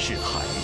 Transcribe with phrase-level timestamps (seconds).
[0.00, 0.59] 是海。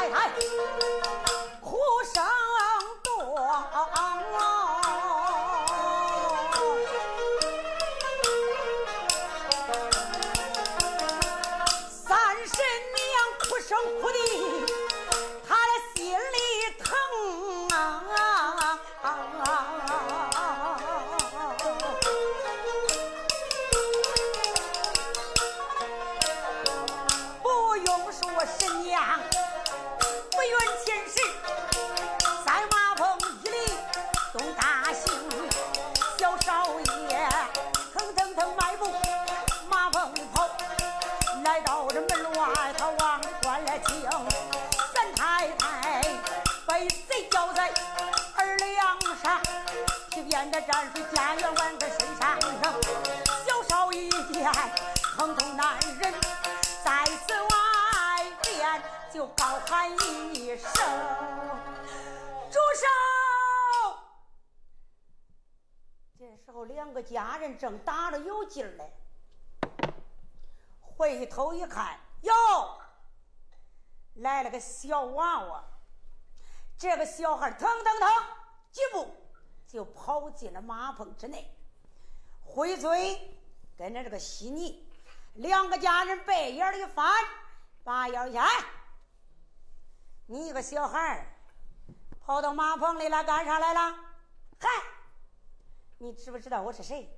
[0.00, 1.09] 再来
[67.02, 68.92] 家人正打着有劲儿嘞，
[70.80, 72.32] 回头一看，哟，
[74.14, 75.64] 来了个小娃娃，
[76.76, 78.08] 这个小孩腾腾腾
[78.70, 79.14] 几步
[79.66, 81.50] 就跑进了马棚之内，
[82.44, 83.38] 回嘴
[83.76, 84.86] 跟着这个稀泥，
[85.34, 87.12] 两个家人白眼一翻，
[87.82, 88.46] 把腰下，
[90.26, 91.26] 你一个小孩
[92.20, 93.96] 跑到马棚里来干啥来了？
[94.58, 94.68] 嗨，
[96.02, 97.14] 你知不知道我是谁？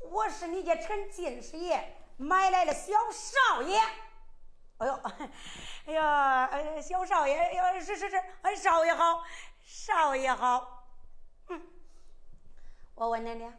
[0.00, 3.80] 我是你家陈进士爷买来的小少爷。
[4.76, 5.00] 哎呦，
[5.86, 9.24] 哎呀，哎，小少爷，哎是是是，哎，少爷好，
[9.62, 10.84] 少爷好。
[11.48, 11.68] 嗯，
[12.96, 13.50] 我问你呢，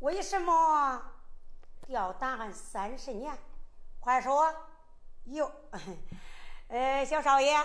[0.00, 1.00] 为什么
[1.86, 3.38] 要打俺三十年？
[4.00, 4.52] 快说。
[5.26, 5.52] 哟，
[6.66, 7.56] 呃，小少爷，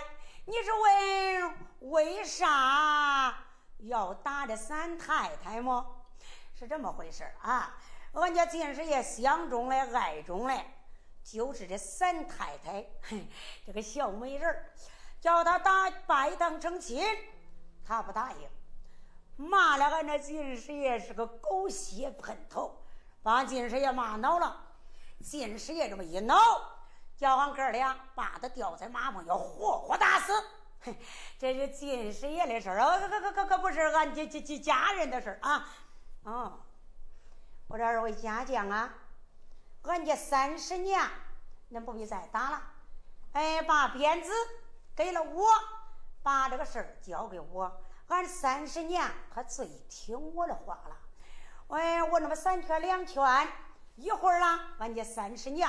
[0.44, 3.41] 你是问为啥
[3.82, 5.86] 要打这三太太吗？
[6.58, 7.74] 是这么回事啊？
[8.12, 10.62] 俺家金师爷相中了、爱中了。
[11.24, 12.84] 就是这三太太，
[13.64, 14.72] 这个小美人儿，
[15.20, 17.00] 叫他打拜堂成亲，
[17.86, 18.48] 他不答应，
[19.36, 22.76] 骂了俺这金师爷是个狗血喷头，
[23.22, 24.60] 把金师爷骂恼了。
[25.20, 26.36] 金师爷这么一恼，
[27.16, 30.32] 叫俺哥俩把他吊在马棚，要活活打死。
[31.38, 35.68] 这是金师爷的事儿啊，可可可可不是俺家家家家人的事儿啊。
[36.24, 36.60] 哦，
[37.68, 38.94] 我这二位家将啊。
[39.82, 41.00] 俺家三十年，
[41.72, 42.62] 恁不必再打了。
[43.32, 44.30] 哎，把鞭子
[44.94, 45.48] 给了我，
[46.22, 47.84] 把这个事儿交给我。
[48.08, 50.96] 俺三十娘她最听我的话了。
[51.76, 53.48] 哎，我那么三圈两圈，
[53.96, 55.68] 一会儿了，俺家三十年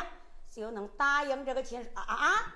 [0.49, 2.55] 就能答应这个亲事啊啊！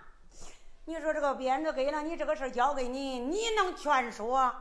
[0.87, 4.55] 你说这个鞭子给了你，这个事交给你，你能劝说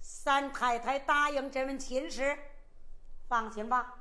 [0.00, 2.38] 三太太答应这门亲事？
[3.28, 3.92] 放心吧。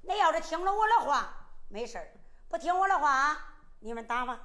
[0.00, 1.32] 你要是听了我的话，
[1.68, 2.00] 没事；
[2.48, 3.38] 不听我的话，
[3.78, 4.40] 你们打吧。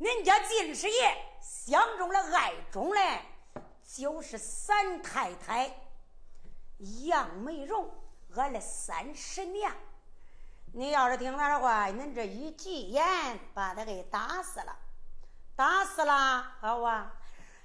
[0.00, 3.00] 恁家金师爷相中了、爱中的，
[3.84, 5.72] 就是三太太
[7.04, 7.88] 杨美荣，
[8.34, 9.72] 俺的三十娘。
[10.72, 14.76] 你要是听他的话，恁这一急眼，把他给打死了，
[15.56, 17.12] 打死了，好啊！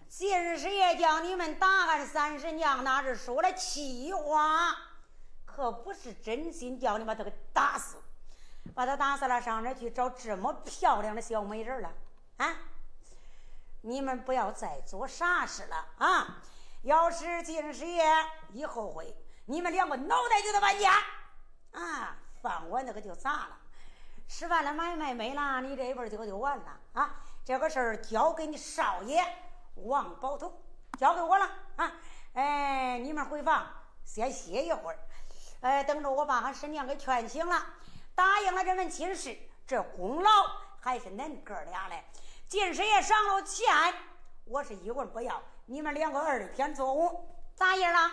[0.07, 4.75] 金师爷叫你们打俺三师娘，那是说了气话。
[5.45, 7.97] 可不是真心叫你把他给打死，
[8.73, 11.93] 把他打死了，上哪去找这么漂亮的小美人了？
[12.37, 12.55] 啊！
[13.81, 16.41] 你们不要再做傻事了啊！
[16.81, 18.03] 要是金师爷
[18.51, 19.15] 一后悔，
[19.45, 20.91] 你们两个脑袋就得搬家
[21.71, 22.17] 啊！
[22.45, 23.57] 饭碗那个就砸了，
[24.27, 27.15] 吃饭的买卖没了，你这一辈就就完了啊！
[27.43, 29.25] 这个事儿交给你少爷
[29.73, 30.61] 王宝头，
[30.99, 31.91] 交给我了啊！
[32.33, 33.67] 哎，你们回房
[34.03, 34.99] 先歇一会儿。
[35.61, 37.65] 哎，等着我把俺婶娘给劝醒了，
[38.13, 40.29] 答应了这门亲事，这功劳
[40.79, 41.95] 还是恁哥俩的。
[42.47, 43.65] 进师爷赏了钱，
[44.43, 45.41] 我是一文不要。
[45.65, 48.11] 你们两个二天作五，咋样了？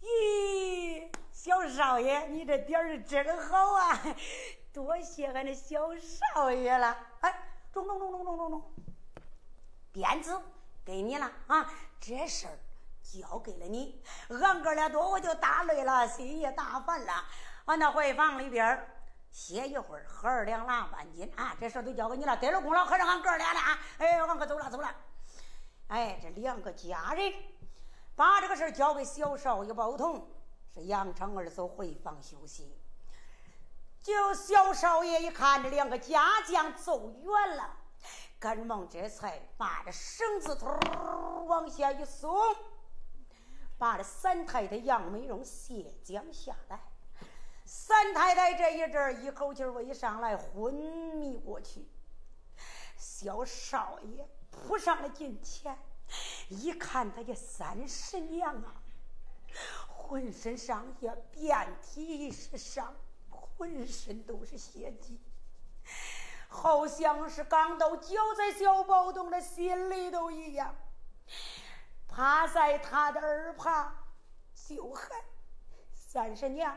[0.00, 1.10] 咦，
[1.42, 3.98] 小少爷，你这点儿真好啊！
[4.74, 6.94] 多谢俺的小少爷了。
[7.20, 7.34] 哎，
[7.72, 8.74] 中中中中中中中，
[9.90, 10.38] 鞭子
[10.84, 11.72] 给你了啊！
[11.98, 12.58] 这事儿。
[13.02, 17.24] 交给了你，俺哥俩多，我就打累了，心也打烦了。
[17.64, 18.86] 俺到回房里边
[19.32, 21.56] 歇一会儿，喝二两腊半斤啊。
[21.58, 23.78] 这事儿都交给你了，得了功劳，可是俺哥俩的啊。
[23.96, 24.94] 哎，俺哥走了，走了。
[25.88, 27.32] 哎，这两个家人
[28.14, 30.28] 把这个事儿交给小少爷包同，
[30.74, 32.76] 是扬长而走，回房休息。
[34.02, 37.76] 就小少爷一看这两个家将走远了，
[38.38, 40.74] 赶忙这才把这绳子头
[41.46, 42.38] 往下一松。
[43.78, 46.78] 把这三太太杨美荣卸将下来，
[47.64, 51.88] 三太太这一阵一口气儿一上来，昏迷过去。
[52.98, 55.78] 小少爷扑上了近前，
[56.50, 58.82] 一看他这三十娘啊，
[59.88, 62.94] 浑身上下遍体是伤，
[63.28, 65.20] 浑身都是血迹，
[66.48, 70.74] 好像是钢刀绞在小宝东的心里头一样。
[72.08, 73.94] 趴在他的耳旁
[74.54, 75.10] 就喊
[75.94, 76.76] ：“三婶娘，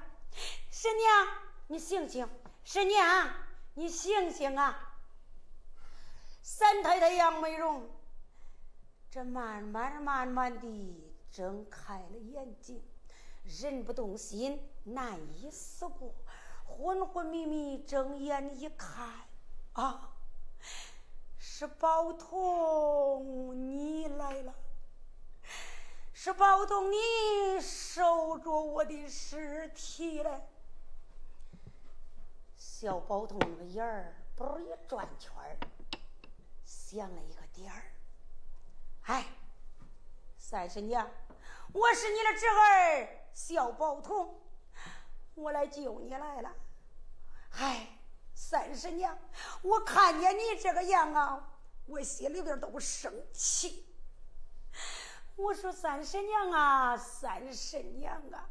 [0.70, 1.28] 婶娘，
[1.68, 2.30] 你醒醒！
[2.64, 3.34] 婶娘，
[3.74, 4.96] 你醒醒啊！”
[6.44, 7.90] 三太太杨美荣
[9.10, 12.82] 这慢慢慢慢地睁开了眼睛，
[13.44, 16.14] 人不动心，难以思过，
[16.66, 19.10] 昏昏迷迷，睁眼一看，
[19.74, 20.16] 啊，
[21.40, 24.54] 是宝通，你来了。
[26.16, 30.42] 是包同你守着我的尸体嘞，
[32.56, 35.58] 小宝通那个眼儿不一转圈儿，
[36.64, 37.84] 想了一个点儿。
[39.02, 39.26] 哎，
[40.38, 41.12] 三婶娘，
[41.74, 44.40] 我是你的侄儿小宝童，
[45.34, 46.54] 我来救你来了。
[47.58, 47.98] 哎，
[48.36, 49.18] 三婶娘，
[49.64, 53.88] 我看见你这个样啊，我心里边都生气。
[55.36, 58.48] 我说三婶娘啊，三婶娘啊，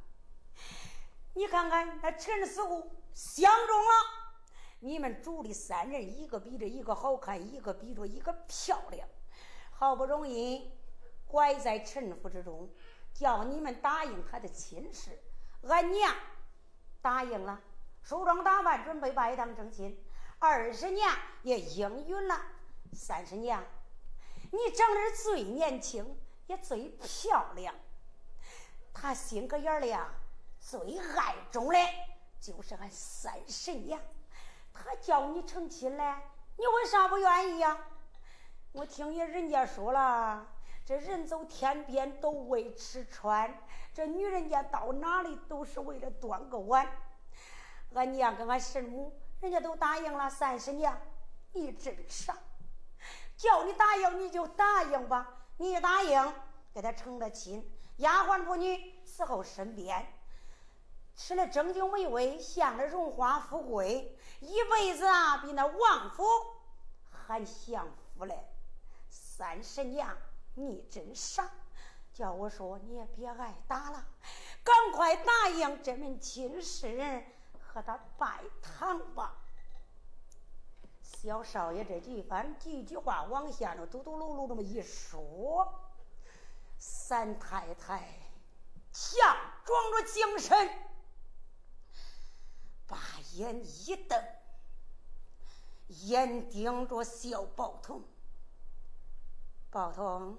[1.35, 3.91] 你看看那陈四姑相中了
[4.81, 9.09] 你们主的三人，一个比着一个好看，一个比着一个漂亮。
[9.71, 10.73] 好不容易
[11.27, 12.69] 拐在陈府之中，
[13.13, 15.19] 叫你们答应他的亲事，
[15.69, 16.15] 俺娘
[17.01, 17.61] 答应了，
[18.03, 20.03] 梳妆打扮，准备拜堂成亲。
[20.39, 22.41] 二十娘也应允了。
[22.93, 23.65] 三十娘，
[24.51, 27.75] 你长得最年轻，也最漂亮。
[28.93, 30.13] 他心个眼里啊，
[30.59, 31.79] 最爱中的
[32.41, 34.01] 就是俺三婶娘。
[34.75, 36.17] 他叫你成亲嘞，
[36.57, 37.79] 你为啥不愿意呀？
[38.73, 40.47] 我听人家说了，
[40.85, 43.53] 这人走天边都为吃穿，
[43.95, 46.91] 这女人家到哪里都是为了端个碗。
[47.95, 50.29] 俺娘跟俺婶母，人家都答应了。
[50.29, 50.99] 三十娘，
[51.53, 52.37] 你真傻，
[53.37, 55.47] 叫你答应你就答应吧。
[55.59, 56.35] 你一答应，
[56.75, 60.05] 给他成了亲，丫鬟仆女伺候身边，
[61.15, 66.25] 吃了正经美味，享了荣华富贵，一辈子啊比那王府
[67.11, 67.87] 还享
[68.17, 68.49] 福嘞。
[69.09, 70.17] 三十娘，
[70.55, 71.51] 你真傻！
[72.13, 74.05] 叫我说你也别挨打了，
[74.63, 77.25] 赶快答应这门亲事，
[77.59, 79.35] 和他拜堂吧。
[81.03, 85.73] 小少爷这几番几句话往下头嘟嘟噜噜这么一说，
[86.79, 88.03] 三太太
[88.93, 90.69] 强装着精神，
[92.87, 92.99] 把
[93.33, 94.23] 眼一瞪，
[95.89, 98.03] 眼盯着小宝童。
[99.73, 100.39] 宝通，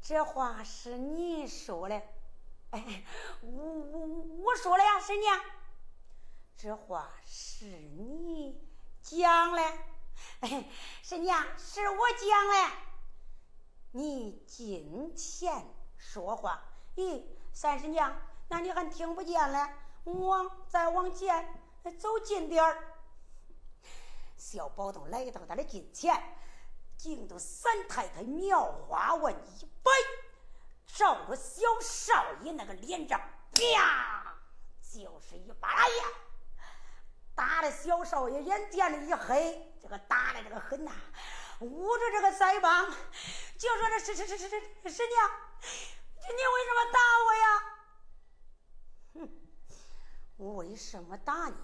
[0.00, 2.00] 这话是你说的，
[2.70, 3.04] 哎，
[3.42, 4.06] 我我
[4.44, 5.40] 我说了呀，婶娘。
[6.56, 8.56] 这话是你
[9.02, 9.60] 讲的，
[10.42, 10.70] 哎，
[11.02, 12.76] 婶娘是我讲的。
[13.90, 16.62] 你近前说话，
[16.94, 19.68] 咦，三婶娘，那你还听不见了？
[20.04, 21.60] 我再往前
[21.98, 23.00] 走近点儿。
[24.36, 26.22] 小宝通来到他的近前。
[27.04, 29.92] 惊得三太太妙花纹一摆，
[30.86, 33.20] 照着小少爷那个脸上，
[33.52, 34.34] 啪，
[34.80, 36.04] 就是一巴呀，
[37.34, 40.92] 打的小少爷眼前里一黑，这个打的这个狠呐，
[41.60, 42.86] 捂着这个腮帮，
[43.58, 44.58] 就说这是是是是是
[44.90, 45.30] 师娘，
[45.60, 47.46] 你为什么打我呀？
[49.12, 49.28] 哼，
[50.38, 51.54] 我为什么打你？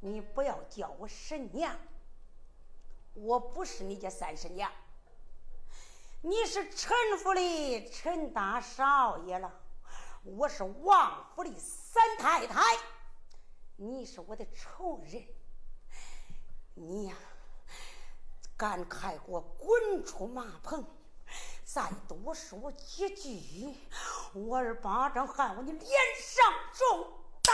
[0.00, 1.78] 你不要叫我婶娘。
[3.22, 4.72] 我不是你家三婶娘，
[6.22, 9.52] 你是陈府的陈大少爷了。
[10.22, 12.62] 我是王府的三太太，
[13.76, 15.22] 你是我的仇人。
[16.72, 17.16] 你呀，
[18.56, 20.82] 敢开给我滚出马棚！
[21.62, 23.76] 再多说几句，
[24.32, 27.12] 我二巴掌喊我你脸上中
[27.42, 27.52] 打！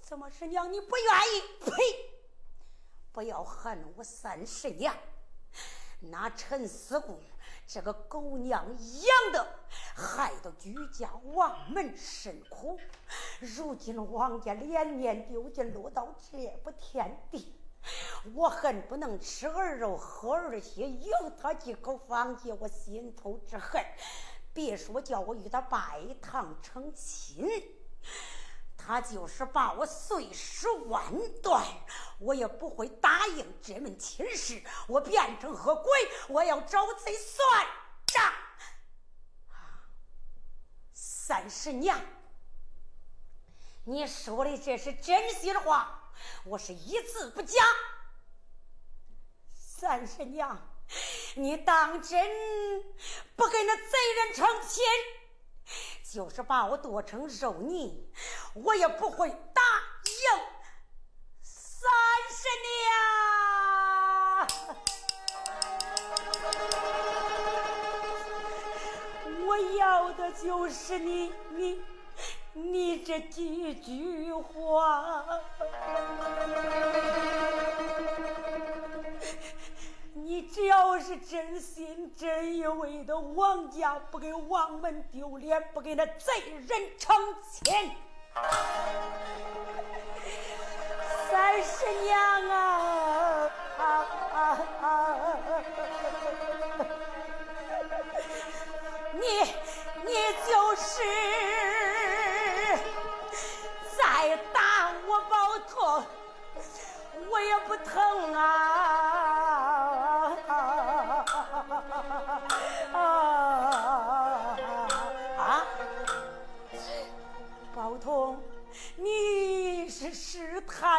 [0.00, 1.42] 怎么是娘你不愿意？
[1.60, 2.13] 呸！
[3.14, 4.92] 不要恨我三十娘，
[6.00, 7.20] 那陈四姑
[7.64, 9.46] 这个狗娘养的，
[9.94, 12.76] 害得居家亡门甚苦。
[13.38, 17.54] 如今王家连年丢尽，落到这步田地，
[18.34, 23.80] 我恨不能吃儿肉，喝儿血，有他几口方解我心头之恨。
[24.52, 27.48] 别说叫我与他拜堂成亲。
[28.86, 31.02] 他就是把我碎尸万
[31.42, 31.64] 段，
[32.18, 34.62] 我也不会答应这门亲事。
[34.86, 35.90] 我变成恶鬼？
[36.28, 37.66] 我要找贼算
[38.06, 38.32] 账！
[40.92, 41.98] 三婶娘，
[43.84, 46.12] 你说的这是真心话，
[46.44, 47.64] 我是一字不假。
[49.54, 50.60] 三婶娘，
[51.36, 52.84] 你当真
[53.34, 53.82] 不跟那贼
[54.26, 54.84] 人成亲？
[56.14, 58.08] 就是把我剁成肉泥，
[58.54, 59.60] 我也不会答
[60.04, 60.12] 应。
[61.42, 61.90] 三
[62.30, 62.46] 十
[69.26, 71.82] 年，我要的就是你，你，
[72.52, 75.24] 你这几句话。
[80.34, 86.32] 你只要是真心真意为的王家不给王门丢脸，不给那贼
[86.66, 87.14] 人成
[87.52, 87.92] 亲，
[91.30, 93.48] 三十娘啊！
[99.12, 99.54] 你
[100.04, 100.14] 你
[100.48, 101.00] 就是
[103.96, 106.04] 再打我包痛，
[107.30, 108.73] 我也不疼啊！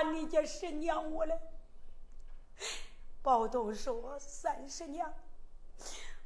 [0.04, 1.40] 你家神娘我嘞？
[3.22, 5.14] 包痛说：“三十娘。”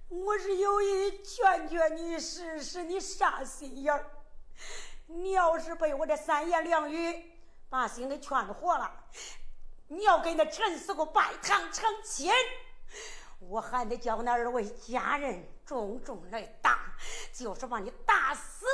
[0.10, 4.10] 我是有意劝劝你试试你啥心眼儿。
[5.06, 7.32] 你要是被我这三言两语
[7.70, 8.92] 把心给劝活了，
[9.88, 12.32] 你要给那陈四姑拜堂成亲，
[13.40, 16.96] 我还得叫那二位家人重重来打，
[17.32, 18.66] 就是把你打死，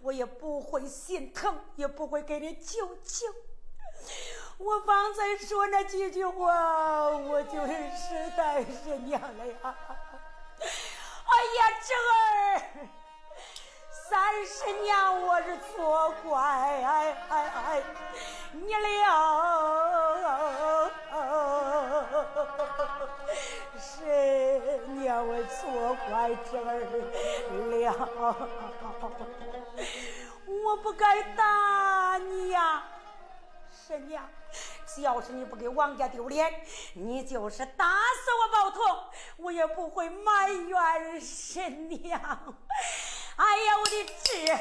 [0.00, 3.28] 我也不会心疼，也不会给你求情。
[4.58, 9.74] 我方才说那几句话，我就是实在是娘了呀。
[11.28, 12.16] 哎呀，侄儿，
[13.90, 16.32] 三十年我是错怪
[18.52, 18.86] 你了，
[23.78, 26.10] 是娘我错怪
[26.50, 26.68] 侄儿
[27.70, 27.84] 了，
[30.46, 32.84] 我不该打你呀，
[33.86, 34.28] 神娘。
[34.98, 36.52] 要是你不给王家丢脸，
[36.94, 38.80] 你就是打死我包头，
[39.36, 42.20] 我也不会埋怨神娘。
[43.36, 44.58] 哎呀，我的侄儿。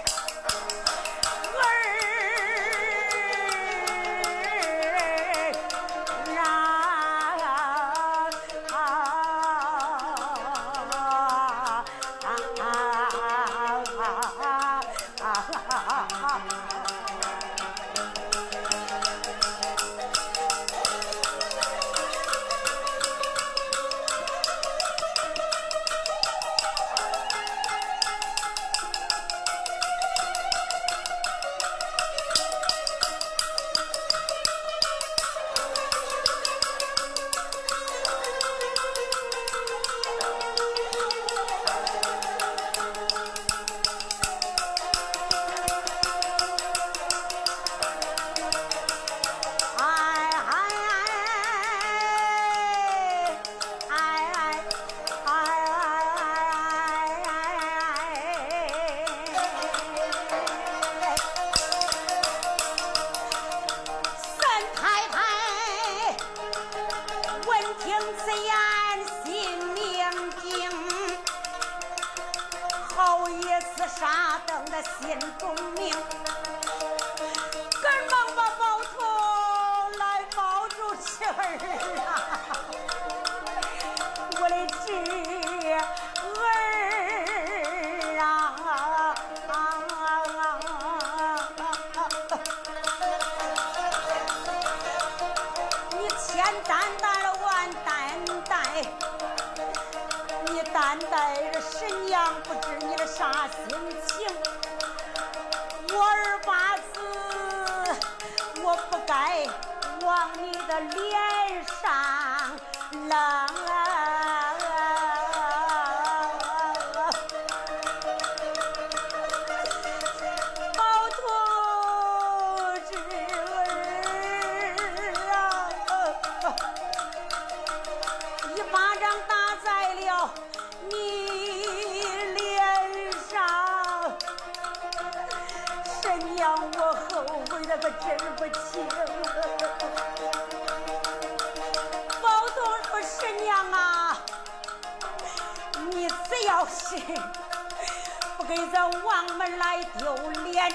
[148.37, 150.73] 不给咱王门来丢脸，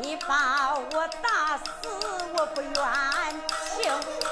[0.00, 1.88] 你把我打死
[2.32, 2.72] 我不愿
[3.80, 4.25] 情。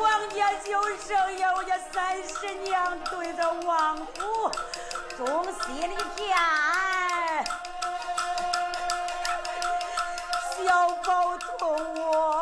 [0.00, 4.50] 王家就剩下我家三十娘对着王府
[5.16, 6.26] 忠心的见，
[10.56, 11.60] 小宝同
[12.00, 12.41] 我，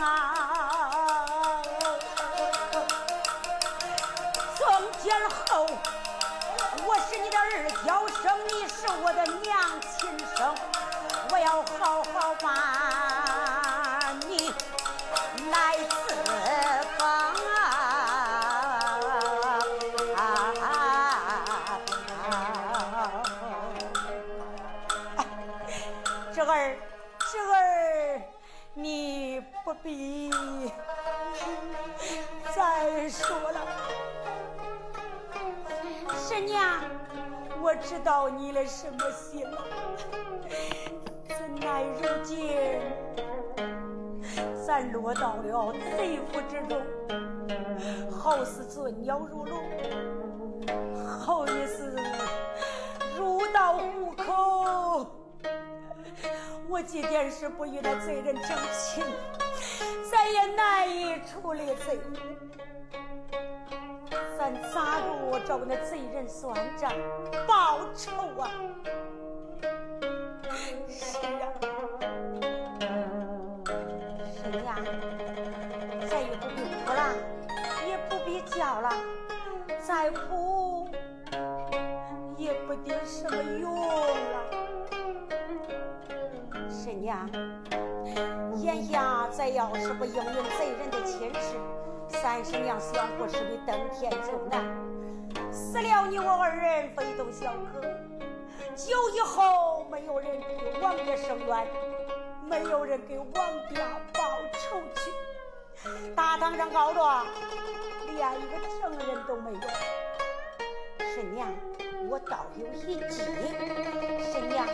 [0.00, 1.62] 啊，
[4.56, 5.66] 从今后
[6.84, 10.54] 我是你的二娇生，你是我的娘亲生，
[11.30, 12.85] 我要好好把
[37.76, 39.62] 我知道你的什么心了。
[41.28, 42.56] 怎奈如今，
[44.66, 46.80] 咱落到了贼府之中，
[48.10, 49.62] 好似尊鸟入笼，
[51.04, 51.94] 好也是
[53.18, 55.06] 入到虎口。
[56.70, 59.04] 我今天是不与那贼人成亲，
[60.10, 62.00] 咱也难以处理贼。
[64.38, 66.92] 咱咋着找那贼人算账
[67.46, 68.50] 报仇啊？
[70.88, 71.52] 是啊，
[74.32, 74.76] 是呀，
[76.08, 77.00] 咱也不必哭了，
[77.86, 78.90] 也不必叫了，
[79.82, 80.88] 再哭
[82.36, 84.36] 也不得什么用了。
[86.68, 87.28] 婶娘，
[88.56, 91.56] 眼下咱要是不应允贼人的亲事，
[92.08, 94.64] 三十娘想活是比登天就难。
[95.52, 97.80] 死了你我二人非同小可，
[98.74, 101.66] 久以后没有人给王爷伸冤，
[102.48, 103.34] 没有人给王
[103.74, 104.20] 家报
[104.52, 105.12] 仇去。
[106.14, 107.26] 大堂上告状，
[108.06, 109.60] 连一个证人都没有。
[111.14, 111.48] 婶娘，
[112.08, 113.28] 我倒有一计，
[114.32, 114.66] 婶娘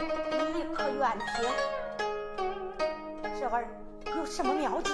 [0.55, 1.51] 你可愿听？
[3.38, 3.66] 这儿
[4.16, 4.92] 有什么妙计？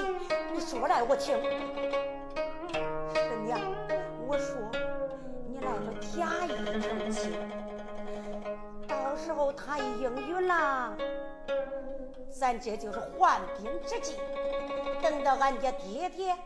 [0.52, 1.38] 你说来我听。
[4.30, 4.60] 我说
[5.48, 6.48] 你来个假意
[6.82, 7.32] 成亲，
[8.86, 10.94] 到时候他一应允了，
[12.30, 14.18] 咱这就是缓兵之计。
[15.00, 16.36] 等到俺家爹爹，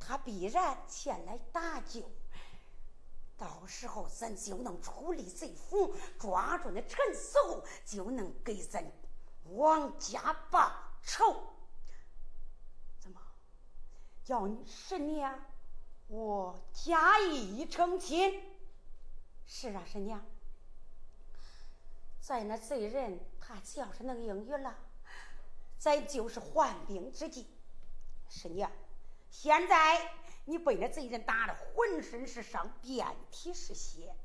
[0.00, 2.00] 他必然前来搭救。
[3.36, 8.82] 到时候咱就能处理贼府，抓住那陈四虎，就能给咱
[9.50, 11.44] 王家报仇。
[12.98, 13.20] 怎么
[14.28, 15.38] 要你婶娘？
[16.08, 18.42] 我假意已成亲？
[19.46, 20.20] 是啊，婶娘。
[22.20, 24.76] 在那贼人他只要是能应允了，
[25.78, 27.46] 咱就是缓兵之计。
[28.28, 28.70] 婶娘，
[29.30, 30.14] 现在。
[30.50, 34.16] 你被那贼人打的浑身是伤，遍体是血，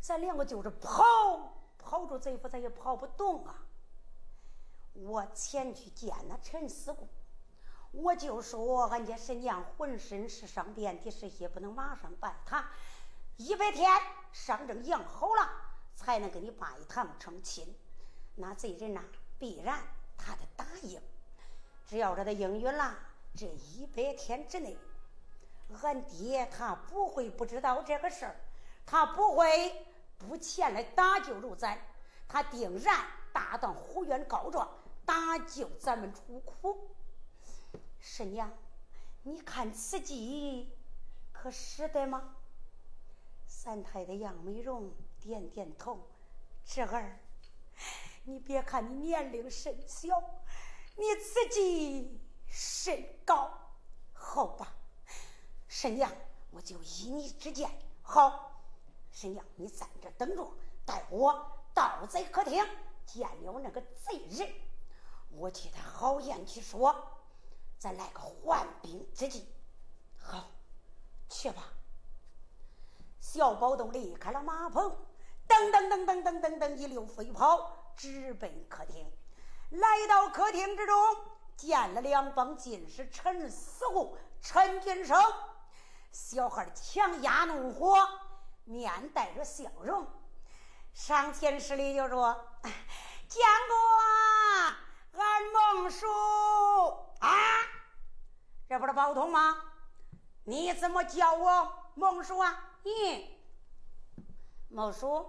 [0.00, 3.54] 咱两个就是跑跑着贼府，咱也跑不动啊！
[4.94, 7.06] 我前去见那陈四姑，
[7.96, 12.68] 我就说俺家婶娘浑身是伤，遍体是血，不能马上办他，
[13.38, 13.90] 一百天
[14.32, 15.50] 伤正养好了，
[15.94, 17.74] 才能给你拜堂成亲。
[18.34, 19.02] 那这人呐，
[19.38, 19.82] 必然
[20.18, 21.00] 他得答应，
[21.88, 22.94] 只要让他应允了，
[23.34, 24.76] 这一百天之内。
[25.82, 28.36] 俺爹他不会不知道这个事儿，
[28.84, 29.86] 他不会
[30.18, 31.78] 不前来搭救如咱，
[32.28, 34.68] 他定然大当呼冤告状，
[35.06, 36.90] 搭救咱们出苦。
[38.08, 38.48] 婶娘，
[39.24, 40.72] 你看此计
[41.32, 42.36] 可使得吗？
[43.48, 45.98] 三太太杨美荣点点头。
[46.64, 47.18] 侄儿，
[48.22, 50.22] 你别看你年龄甚小，
[50.94, 53.50] 你此计甚高，
[54.14, 54.72] 好吧？
[55.66, 56.10] 婶娘，
[56.52, 57.68] 我就依你之见。
[58.02, 58.62] 好，
[59.10, 62.64] 婶娘，你在这等着，待我到贼客厅
[63.04, 64.48] 见了那个贼人，
[65.32, 66.94] 我替他好言去说，
[67.78, 69.46] 咱来个缓兵之计。
[70.18, 70.44] 好，
[71.28, 71.62] 去吧。
[73.20, 74.96] 小宝东离开了马棚，
[75.48, 79.10] 噔噔噔噔噔噔噔，一溜飞跑，直奔客厅。
[79.70, 81.16] 来到客厅之中，
[81.56, 85.20] 见了两帮进士陈四虎、陈金生。
[86.12, 88.08] 小孩强压怒火，
[88.64, 90.06] 面带着笑容，
[90.94, 92.32] 上前施礼就说
[93.28, 93.76] ：“见过
[95.18, 95.42] 俺
[95.80, 96.06] 孟叔
[97.20, 97.30] 啊，
[98.68, 99.56] 这不是包通吗？
[100.44, 102.62] 你怎么叫我孟叔啊？
[102.82, 103.36] 你
[104.68, 105.26] 孟叔，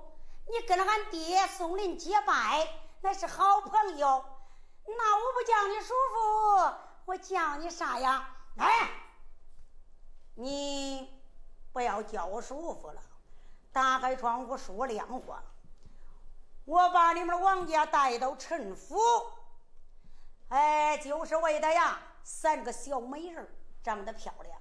[0.47, 2.67] 你跟了俺爹宋林结拜，
[3.02, 4.26] 那是好朋友。
[4.86, 6.73] 那我不叫你叔父，
[7.06, 8.30] 我叫你啥呀？
[8.58, 8.89] 哎。”
[10.39, 11.19] 你
[11.73, 13.02] 不要叫我叔父了，
[13.71, 15.41] 打开窗户说亮话。
[16.63, 19.00] 我把你们王家带到陈府，
[20.49, 23.47] 哎，就是为的呀，三个小美人
[23.83, 24.57] 长得漂亮，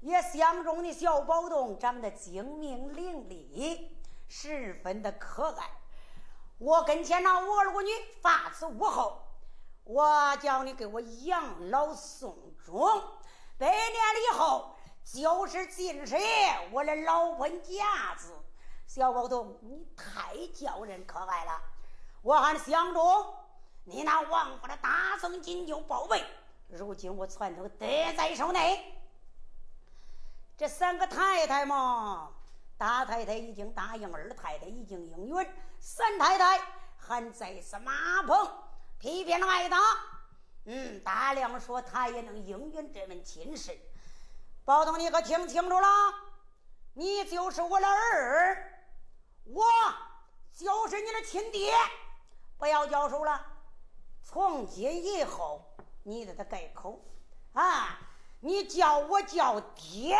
[0.00, 3.88] 也相中的小宝洞长得精明伶俐，
[4.28, 5.70] 十分的可爱。
[6.58, 7.90] 我跟前那我二女
[8.22, 9.22] 发此物后，
[9.84, 13.02] 我叫你给我养老送终，
[13.58, 13.94] 百年
[14.30, 14.72] 以后。
[15.04, 18.34] 就是金师爷，我的老婚家子，
[18.88, 21.60] 小宝东，你太叫人可爱了。
[22.22, 23.34] 我还相中
[23.88, 26.20] 你那王府的大宋金就宝贝，
[26.66, 28.92] 如今我全都得在手内。
[30.58, 32.32] 这三个太太嘛，
[32.76, 36.60] 大太太已经答应，二太太已经应允，三太太
[36.98, 38.50] 还在是马棚
[38.98, 39.78] 批评挨打。
[40.64, 43.78] 嗯，大亮说他也能应允这门亲事。
[44.64, 45.88] 包东，你可听清楚了，
[46.94, 48.82] 你就是我的儿，
[49.44, 49.64] 我
[50.52, 51.72] 就是你的亲爹，
[52.58, 53.52] 不要叫叔了。
[54.28, 55.64] 从今以后，
[56.02, 57.00] 你得他改口
[57.52, 57.96] 啊！
[58.40, 60.18] 你叫我叫爹。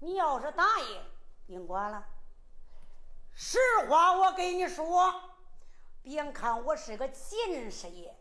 [0.00, 1.04] 你要是答应，
[1.46, 2.02] 甭管了。
[3.34, 5.14] 实话我给你说，
[6.02, 8.16] 别看我是个近视眼，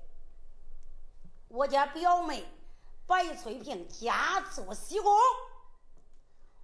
[1.47, 2.45] 我家表妹。
[3.06, 5.13] 白翠萍家做西宫，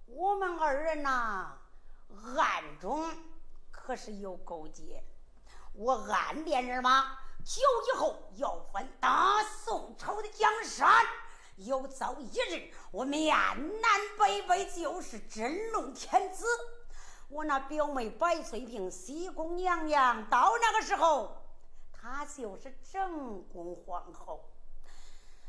[0.06, 1.58] 我们二人呐，
[2.36, 3.10] 暗中
[3.70, 5.02] 可是有勾结。
[5.72, 11.04] 我暗恋人吗，久以后要翻大宋朝的江山，
[11.56, 13.34] 有朝一日我面
[13.80, 16.44] 南北北就是真龙天子。
[17.28, 21.36] 我那表妹白翠萍西宫娘娘，到那个时候，
[21.92, 24.44] 她就是正宫皇后。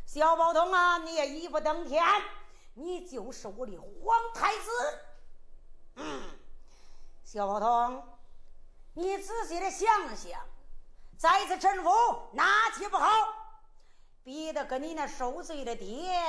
[0.05, 2.03] 小宝通啊，你也一步登天，
[2.75, 4.69] 你就是我的皇太子。
[5.95, 6.21] 嗯，
[7.23, 8.03] 小宝通，
[8.93, 10.39] 你仔细的想想，
[11.21, 11.91] 再次臣服
[12.33, 13.05] 哪岂不好？
[14.23, 16.19] 比得跟你那受罪的爹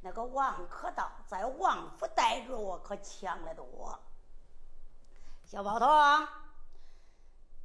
[0.00, 3.98] 那个王可道在王府待着我可强得多。
[5.44, 5.88] 小宝通，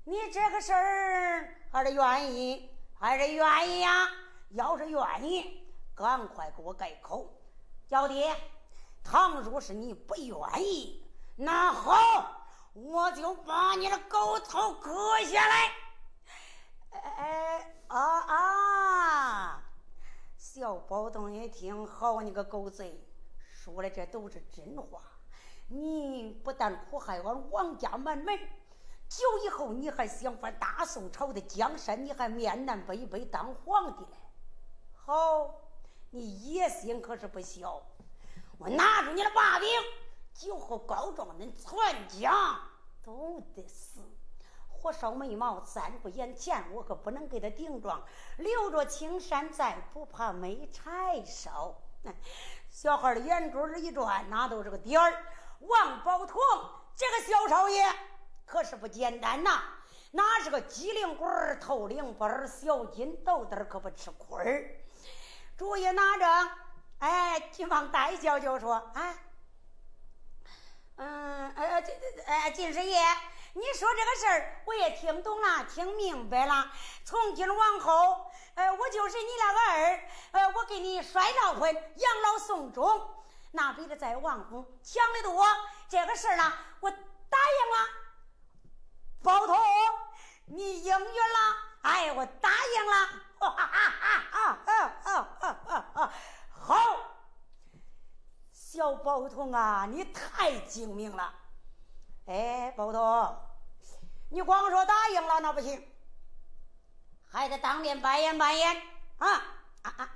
[0.05, 4.07] 你这个事儿还是愿意，还是愿意呀？
[4.49, 7.29] 要是愿意，赶快给我改口，
[7.88, 8.35] 叫爹。
[9.03, 11.95] 倘若是你不愿意，那好，
[12.73, 15.85] 我就把你的狗头割下来。
[17.03, 19.63] 哎啊啊！
[20.38, 23.03] 小宝东一听，好你个狗贼，
[23.51, 25.01] 说的这都是真话。
[25.67, 28.38] 你不但苦害俺王家满门，
[29.10, 34.17] 久以后你还想翻大宋朝的江山，你还面南北北当皇帝嘞。
[34.93, 35.62] 好，
[36.12, 37.81] 你野心可是不小！
[38.58, 39.69] 我拿住你的把柄，
[40.34, 42.60] 酒后告状，恁全家
[43.03, 43.99] 都得死。
[44.86, 48.06] 火烧眉毛，暂不眼前，我可不能给他顶撞。
[48.38, 51.74] 留着青山在，不怕没柴烧。
[52.69, 55.26] 小孩的眼珠儿一转，那都是个点儿。
[55.62, 56.39] 王宝通
[56.95, 57.84] 这个小少爷
[58.45, 59.63] 可是不简单呐，
[60.12, 64.69] 那是个机灵鬼儿、透灵本儿、小金豆豆，可不吃亏儿。
[65.58, 66.52] 主意拿着，
[67.00, 69.15] 哎，急忙带笑就说：“啊，
[70.98, 73.00] 嗯，呃，这这，哎，金师爷，
[73.58, 76.70] 你说这个事儿我也听懂了，听明白了。
[77.06, 83.15] 从今往后，呃，我就是你那个儿，呃，我给你摔老婚，养老送终，
[83.52, 85.46] 那比这在王府强得多。
[85.88, 87.88] 这个事儿呢，我答应了，
[89.24, 89.56] 包头，
[90.48, 94.58] 你应允了，哎，我答应了。”哈哈哈！
[95.04, 96.13] 哈哈哈！
[96.50, 96.76] 好，
[98.52, 101.34] 小宝童啊，你太精明了。
[102.26, 103.38] 哎，宝童，
[104.36, 105.82] 你光说答应了那不行，
[107.32, 108.76] 还得当面扮演扮演
[109.17, 109.30] 啊
[109.82, 110.10] 啊啊！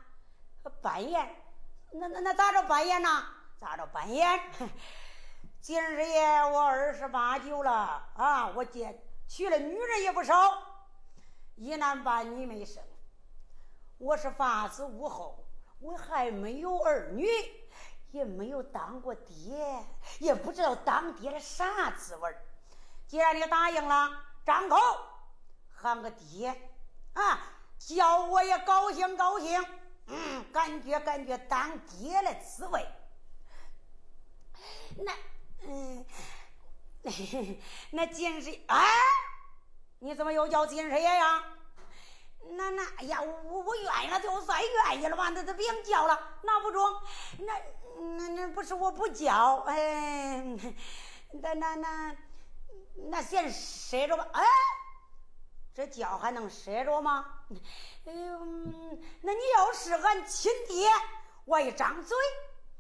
[0.82, 1.38] 扮演？
[1.94, 3.24] 那那那咋着扮演呢？
[3.62, 4.42] 咋着扮演？
[5.62, 7.72] 今日爷，我二十八九了
[8.18, 10.36] 啊，我见娶了女人也不少。
[11.56, 12.84] 一男半女没生，
[14.00, 15.48] 我是发子无后，
[15.80, 17.26] 我还没有儿女，
[18.12, 19.82] 也没有当过爹，
[20.20, 22.36] 也不知道当爹的啥滋味
[23.10, 24.08] 既然你答应了，
[24.46, 24.78] 张口
[25.74, 26.56] 喊个爹
[27.14, 27.40] 啊，
[27.80, 29.66] 叫我也高兴高兴，
[30.06, 32.88] 嗯，感觉感觉当爹的滋味。
[34.98, 35.12] 那，
[35.64, 36.06] 嗯，
[37.90, 38.86] 那金师哎，
[39.98, 41.44] 你怎么又叫金师爷呀？
[42.52, 47.02] 那那哎呀，我我愿意了就算愿意了吧，那都别叫了，那不中。
[47.40, 47.54] 那
[48.18, 50.44] 那那不是我不叫，哎，
[51.32, 52.16] 那那那
[53.08, 54.28] 那先赊着吧。
[54.34, 54.44] 哎，
[55.74, 57.26] 这叫还能赊着吗？
[58.06, 58.40] 哎呦，
[59.22, 60.90] 那你要是俺亲爹，
[61.46, 62.18] 我一张嘴，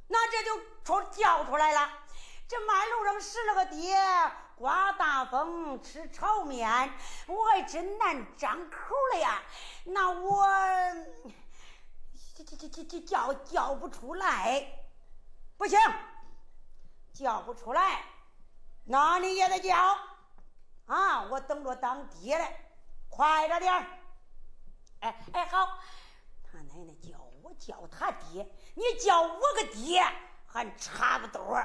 [0.07, 1.89] 那这就出叫出来了。
[2.47, 3.95] 这马路上使了个爹，
[4.55, 6.91] 刮大风吃炒面，
[7.27, 8.77] 我还真难张口
[9.13, 9.41] 了呀。
[9.85, 10.45] 那我
[12.35, 14.65] 这这这这这叫叫不出来，
[15.57, 15.79] 不行，
[17.13, 18.03] 叫不出来，
[18.91, 19.77] 那你也得叫
[20.87, 21.21] 啊！
[21.29, 22.55] 我等着当爹嘞，
[23.07, 23.85] 快着点儿。
[25.01, 25.77] 哎哎，好，
[26.43, 30.03] 他奶奶叫我叫他爹，你叫我个爹
[30.47, 31.63] 还差不多。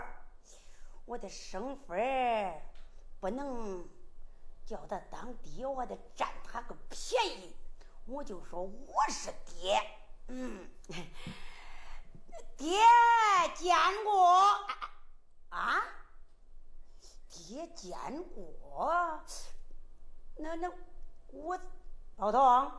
[1.07, 2.63] 我的生分
[3.21, 3.89] 不能
[4.67, 7.57] 叫他当爹，我得占他个便宜。
[8.05, 9.83] 我就说我是爹，
[10.29, 10.69] 嗯，
[12.59, 12.79] 爹
[13.55, 14.39] 见过
[15.49, 15.83] 啊，
[17.35, 17.93] 爹见
[18.35, 19.21] 过。
[20.37, 20.71] 那那
[21.33, 21.59] 我
[22.17, 22.73] 宝通，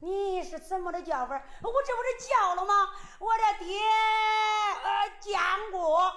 [0.00, 1.34] 你是怎么的叫法？
[1.62, 2.90] 我这不是叫了吗？
[3.18, 3.80] 我的爹
[4.84, 5.40] 呃见
[5.72, 6.12] 过。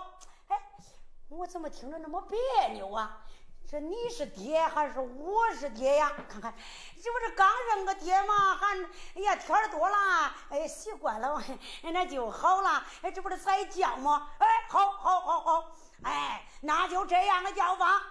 [1.30, 2.38] 我怎么听着那么别
[2.74, 3.24] 扭啊？
[3.70, 6.12] 这你是爹还是我是爹呀？
[6.28, 6.54] 看看，
[7.02, 8.56] 这不是刚认个爹吗？
[8.56, 8.78] 还
[9.16, 11.42] 哎呀，天儿多了，哎，习惯了，
[11.84, 12.84] 那就好了。
[13.02, 14.30] 哎，这不是才叫吗？
[14.40, 15.72] 哎，好，好，好，好，
[16.04, 18.02] 哎，那就这样的叫法。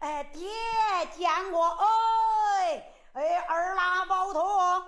[0.00, 0.48] 哎，爹
[1.14, 4.82] 见过，哎，哎，二拉包头，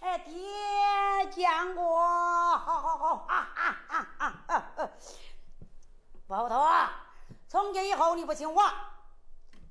[0.00, 1.98] 哎，爹见过，
[2.58, 4.90] 好好好，啊啊啊啊啊！
[6.26, 7.06] 包头啊！
[7.48, 8.74] 从今以后，你不姓王，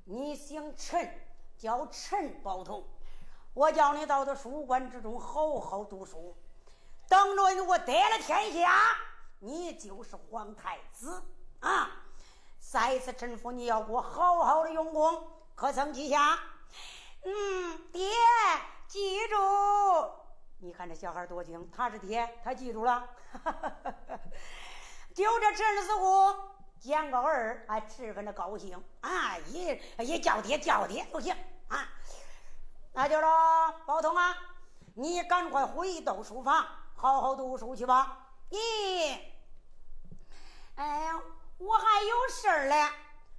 [0.04, 1.08] 你姓陈，
[1.56, 2.84] 叫陈包头。
[3.54, 6.36] 我叫你到这书馆之中好好读书，
[7.08, 8.96] 等着我得了天下，
[9.38, 11.22] 你就是皇太子
[11.60, 11.88] 啊！
[12.70, 16.38] 再次臣服你要给我好好的用功，可曾记下？
[17.22, 18.10] 嗯，爹，
[18.86, 19.36] 记住。
[20.58, 23.08] 你看这小孩多精，他是爹，他记住了。
[25.14, 26.36] 就这陈师傅。
[26.78, 29.36] 见个儿哎十分的高兴啊！
[29.48, 31.34] 一一叫爹叫爹就行
[31.66, 31.88] 啊！
[32.92, 33.28] 那就说
[33.84, 34.32] 宝通啊，
[34.94, 38.28] 你赶快回到书房，好好读书去吧。
[38.50, 39.18] 咦，
[40.76, 41.20] 哎呀，
[41.58, 42.88] 我还有事儿嘞！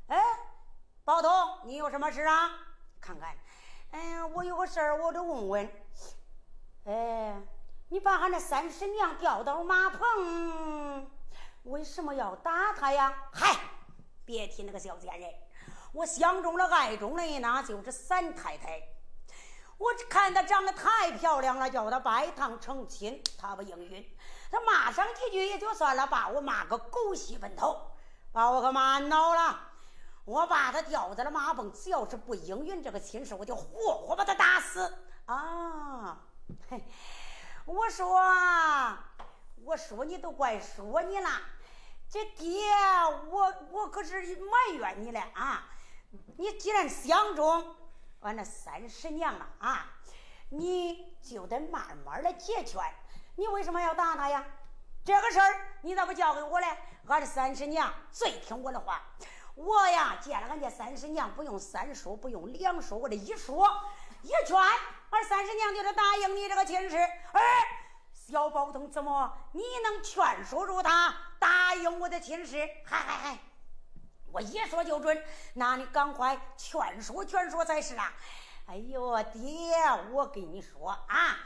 [0.08, 0.22] 哎，
[1.06, 1.32] 宝通，
[1.64, 2.52] 你有什么事啊？
[3.00, 3.34] 看看，
[3.92, 5.72] 哎，我有个事儿，我得问问。
[6.84, 7.42] 哎，
[7.88, 11.10] 你把俺那三婶娘调到马棚。
[11.64, 13.30] 为什么要打他呀？
[13.32, 13.56] 嗨，
[14.26, 15.34] 别提那个小贱人，
[15.94, 18.82] 我相中了、爱中的那就是三太太。
[19.78, 24.18] 我看她长得太漂亮了，叫她拜堂成亲，她不应允。
[24.52, 27.92] 她骂上几句也就算了，把我骂个狗血喷头，
[28.32, 29.68] 把我个妈恼了。
[30.26, 34.98] 我把她吊在了马棚，只要是不应允这个亲事，我就活活把她打死。
[35.26, 36.20] 啊，
[36.70, 36.84] 嘿，
[37.66, 38.22] 我说，
[39.64, 41.30] 我说你都怪说你了。
[42.10, 42.64] 这爹，
[43.30, 45.70] 我我可是埋怨你了啊！
[46.38, 47.76] 你既然相中
[48.22, 49.86] 俺那三十娘了啊，
[50.50, 52.82] 你就得慢慢的解劝。
[53.36, 54.44] 你为什么要打他呀？
[55.10, 56.68] 这个事儿你咋不交给我嘞？
[57.08, 59.02] 俺的三十娘最听我的话。
[59.56, 63.68] 我呀见了俺家三十娘，不用三说，不用两说，我这一说
[64.22, 66.96] 一劝，俺三十娘就得答应你这个亲事。
[66.96, 67.42] 哎。
[68.14, 72.70] 小宝通怎么你能劝说住他答应我的亲事？
[72.86, 73.38] 嗨嗨嗨！
[74.32, 78.14] 我一说就准，那你赶快劝说劝说才是啊！
[78.68, 79.74] 哎呦爹，
[80.12, 81.40] 我跟你说啊，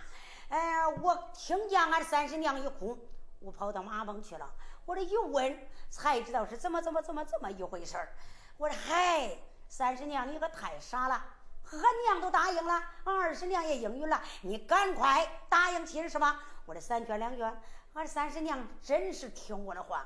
[0.49, 2.99] 哎，我听见俺三婶娘一哭，
[3.43, 4.49] 我跑到马棚去了。
[4.85, 8.13] 我这一问才知道是怎么怎么怎么这么一回事儿。
[8.57, 9.37] 我说嗨，
[9.67, 11.23] 三婶娘你可太傻了，
[11.71, 12.73] 俺娘都答应了，
[13.03, 16.39] 俺二婶娘也应允了，你赶快答应亲事吧。
[16.65, 17.61] 我这三劝两劝，
[17.93, 20.05] 俺三婶娘真是听我的话，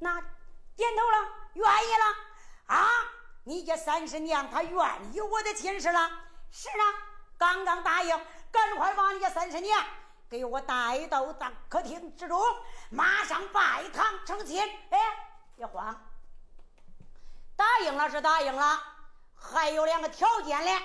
[0.00, 0.20] 那
[0.76, 2.86] 点头了，愿意了啊！
[3.44, 6.10] 你家三婶娘她愿意我的亲事了，
[6.50, 6.84] 是啊，
[7.38, 8.20] 刚刚答应，
[8.52, 9.82] 赶快把你家三婶娘
[10.28, 12.40] 给我带到大客厅之中，
[12.90, 14.62] 马上拜堂成亲。
[14.90, 14.98] 哎，
[15.56, 15.98] 别慌，
[17.56, 18.82] 答应了是答应了，
[19.34, 20.80] 还有两个条件嘞。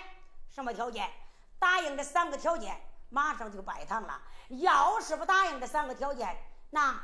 [0.49, 1.11] 什么条件？
[1.59, 2.79] 答应这三个条件，
[3.09, 4.21] 马上就拜堂了。
[4.49, 6.37] 要是不答应这三个条件，
[6.69, 6.99] 那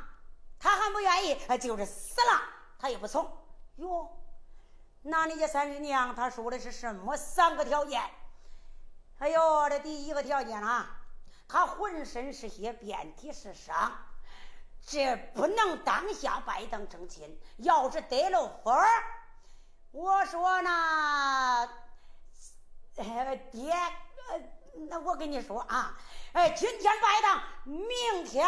[0.58, 2.40] 他还不愿意，就是死了
[2.78, 3.30] 他也不从。
[3.76, 4.10] 哟，
[5.02, 8.02] 那你家三姨娘她说的是什么三个条件？
[9.18, 10.99] 哎呦，这第一个条件啊，
[11.50, 13.92] 他浑身是血，遍体是伤，
[14.86, 17.40] 这不能当下拜堂成亲。
[17.56, 18.86] 要是得了分儿，
[19.90, 21.68] 我说呢，
[22.94, 23.74] 爹，
[24.88, 25.98] 那我跟你说啊，
[26.34, 28.46] 哎，今天拜堂，明天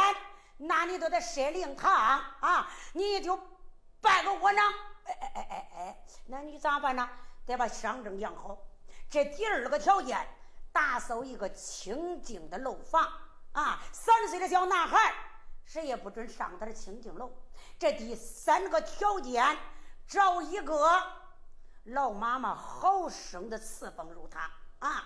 [0.58, 1.92] 那你都得设灵堂
[2.38, 3.36] 啊，你就
[4.00, 4.72] 拜个窝囊。
[5.06, 7.10] 哎哎哎哎哎，那你咋办呢？
[7.46, 8.56] 得把伤证养好。
[9.10, 10.24] 这第二个条件。
[10.72, 13.06] 打扫一个清净的楼房
[13.52, 13.82] 啊！
[13.92, 15.12] 三岁的小男孩，
[15.64, 17.30] 谁也不准上他的清净楼。
[17.78, 19.58] 这第三个条件，
[20.06, 21.02] 找一个
[21.84, 25.04] 老妈妈好生的侍奉如他啊！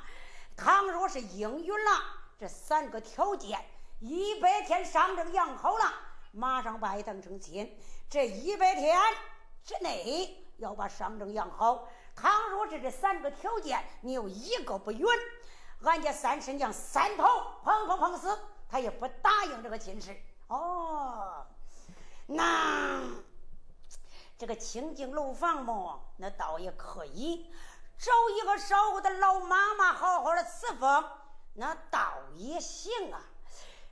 [0.57, 2.01] 倘若是应允了
[2.39, 3.63] 这三个条件，
[3.99, 5.93] 一百天上证养好了，
[6.31, 7.79] 马上拜堂成亲。
[8.09, 8.97] 这一百天
[9.65, 11.89] 之内要把上证养好。
[12.15, 15.05] 倘若是这三个条件，你有一个不允。
[15.87, 17.25] 俺家三婶娘三头
[17.65, 18.37] 砰砰砰死，
[18.69, 20.17] 他也不答应这个亲事。
[20.49, 21.47] 哦，
[22.27, 23.01] 那
[24.37, 26.03] 这个清净楼房么？
[26.17, 27.53] 那倒也可以
[27.99, 31.05] 找一个少顾的老妈妈好好的侍奉，
[31.55, 33.23] 那倒也行啊。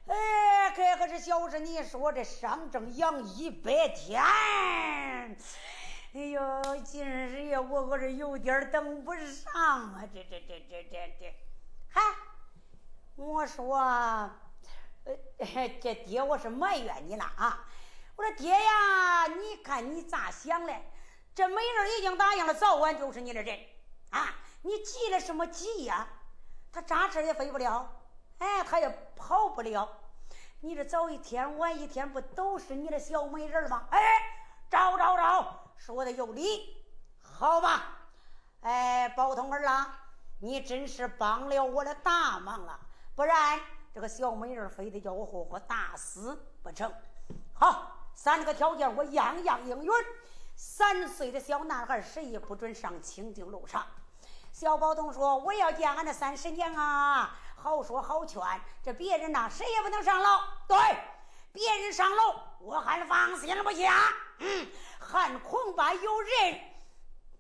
[0.09, 5.39] 哎，可可是小事，你说这上正养一百天，哎
[6.13, 10.03] 呦，今日呀，我我这有点等不上啊！
[10.13, 11.44] 这这这这这这。
[11.97, 12.03] 嗨，
[13.15, 14.29] 我说，呃，
[15.81, 17.65] 这爹我是埋怨你了啊！
[18.17, 20.91] 我说爹呀，你看你咋想嘞？
[21.37, 23.61] 这美人已经答应了，早晚就是你的人
[24.11, 24.35] 啊！
[24.63, 26.09] 你急了什么急呀？
[26.73, 27.89] 他扎车也飞不了，
[28.39, 29.89] 哎，他也跑不了。
[30.63, 33.87] 你这早一天晚一天，不都是你的小美人吗？
[33.93, 34.01] 哎，
[34.69, 36.85] 找找找，说的有理，
[37.23, 37.99] 好吧？
[38.63, 40.01] 哎，包同儿啦。
[40.45, 42.79] 你真是帮了我的大忙啊！
[43.17, 43.59] 不然
[43.95, 46.93] 这个小美人非得叫我活活打死不成？
[47.55, 49.91] 好，三个条件我样样应允。
[50.55, 53.87] 三岁的小男孩谁也不准上清净路上。
[54.53, 58.43] 小宝东说：“我要见俺的三婶娘啊，好说好劝。
[58.83, 60.41] 这别人呐，谁也不能上楼。
[60.69, 60.77] 对，
[61.53, 64.13] 别人上楼，我还放心不下。
[64.41, 64.69] 嗯，
[65.01, 66.61] 还恐怕有人。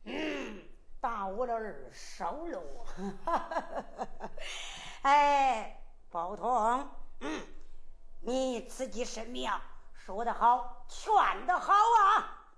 [0.04, 0.63] 嗯。”
[1.04, 2.62] 打我的二少喽！
[5.04, 6.88] 哎，包通，
[7.20, 7.42] 嗯，
[8.22, 9.60] 你此计甚妙，
[9.92, 12.48] 说得好，劝得好啊！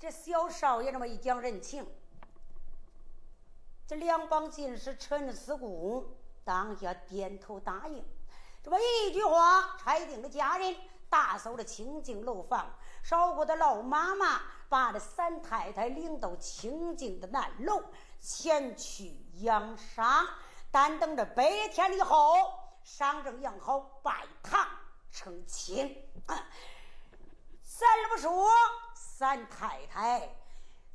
[0.00, 1.86] 这小少爷这么一讲人情，
[3.86, 6.04] 这两帮进士陈思公
[6.42, 8.04] 当下点头答应，
[8.60, 10.76] 这么一句话，拆定了家人，
[11.08, 12.74] 打扫了清净楼房。
[13.04, 14.40] 少过的老妈妈
[14.72, 17.82] 把这三太太领到清净的南楼，
[18.18, 20.26] 前去养伤。
[20.70, 24.66] 但等着百天以后，上正养好，拜堂
[25.10, 26.10] 成亲。
[26.26, 28.48] 咱不说，
[28.94, 30.36] 三太太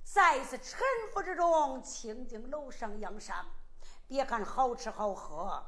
[0.03, 0.79] 在此沉
[1.13, 3.45] 浮之中，清净楼上养伤。
[4.07, 5.63] 别看好吃好喝，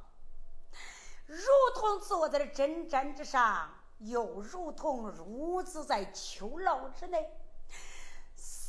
[1.27, 1.45] 如
[1.75, 3.69] 同坐在了针毡之上。
[3.99, 7.29] 又如同孺子在囚牢之内，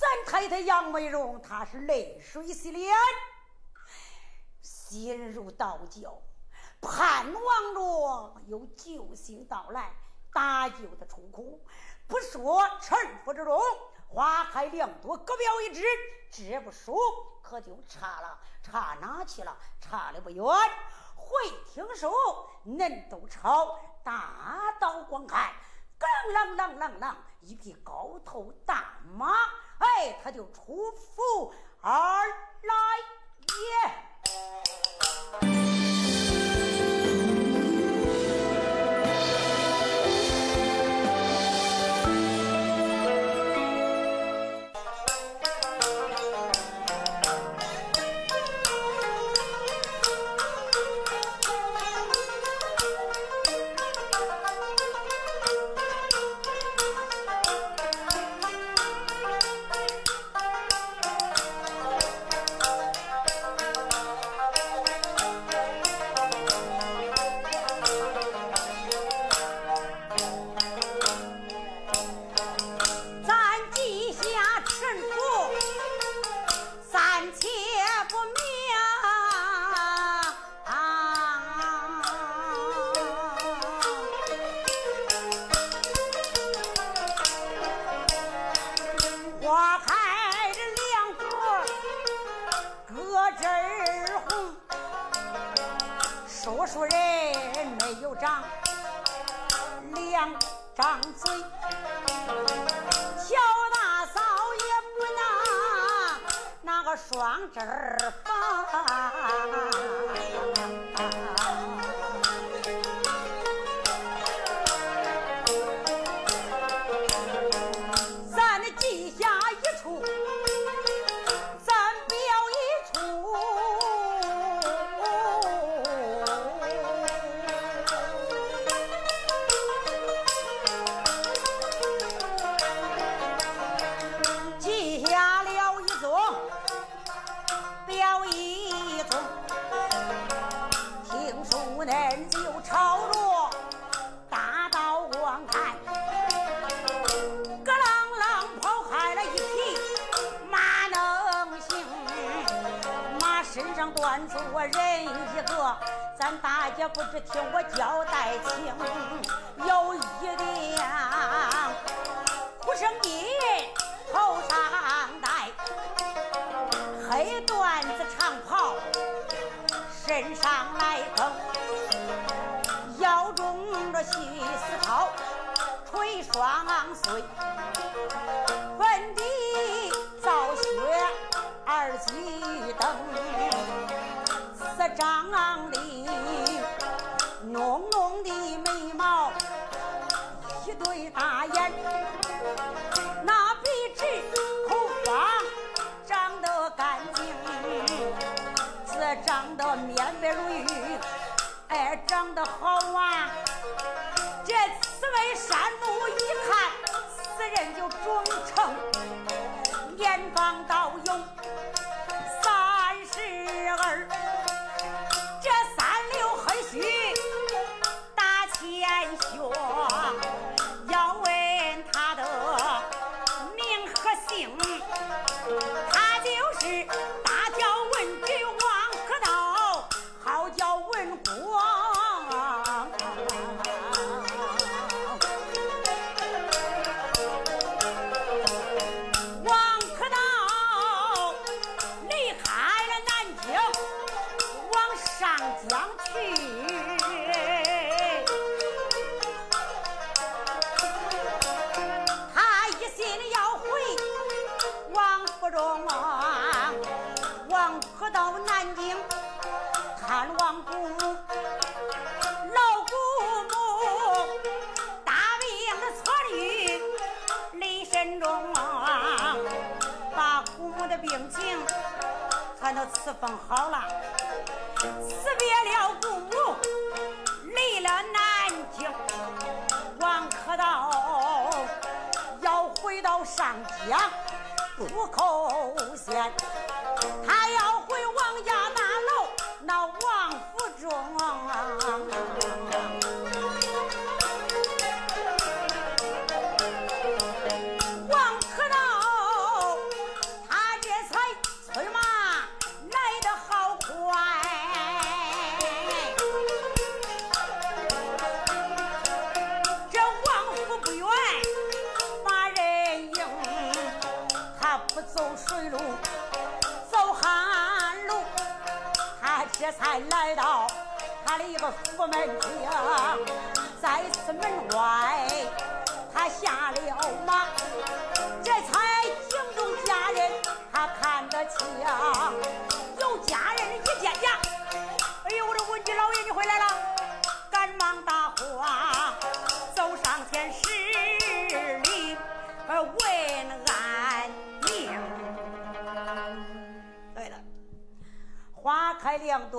[0.01, 2.97] 三太太杨美荣，她是泪水洗脸，
[4.63, 6.23] 心如刀绞，
[6.81, 9.93] 盼望着有救星到来，
[10.33, 11.45] 搭救的出口。
[12.09, 13.61] 不说沉浮之中
[14.09, 15.85] 花开两朵，各表一枝，
[16.31, 16.97] 这不说
[17.43, 19.55] 可就差了，差哪去了？
[19.83, 20.43] 差的不远。
[21.15, 22.11] 会听说
[22.65, 25.53] 恁都朝大道观看，
[26.01, 29.35] 杠啷啷啷啷，一匹高头大马，
[29.79, 32.27] 哎，他就出府而
[32.63, 32.75] 来
[35.53, 35.70] 也。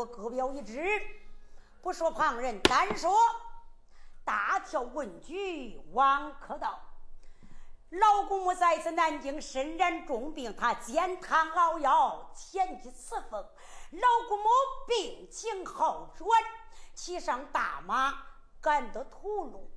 [0.02, 1.00] 我各标一支。
[1.80, 3.16] 不说旁人，单说
[4.26, 6.80] 大跳问举王可道。
[7.92, 13.46] 老姑母在此南京身染重病，她煎汤熬药，前去伺奉。
[13.92, 14.50] 老姑母
[14.88, 16.28] 病情好转，
[16.96, 18.24] 骑上大马
[18.60, 19.70] 赶到屠龙，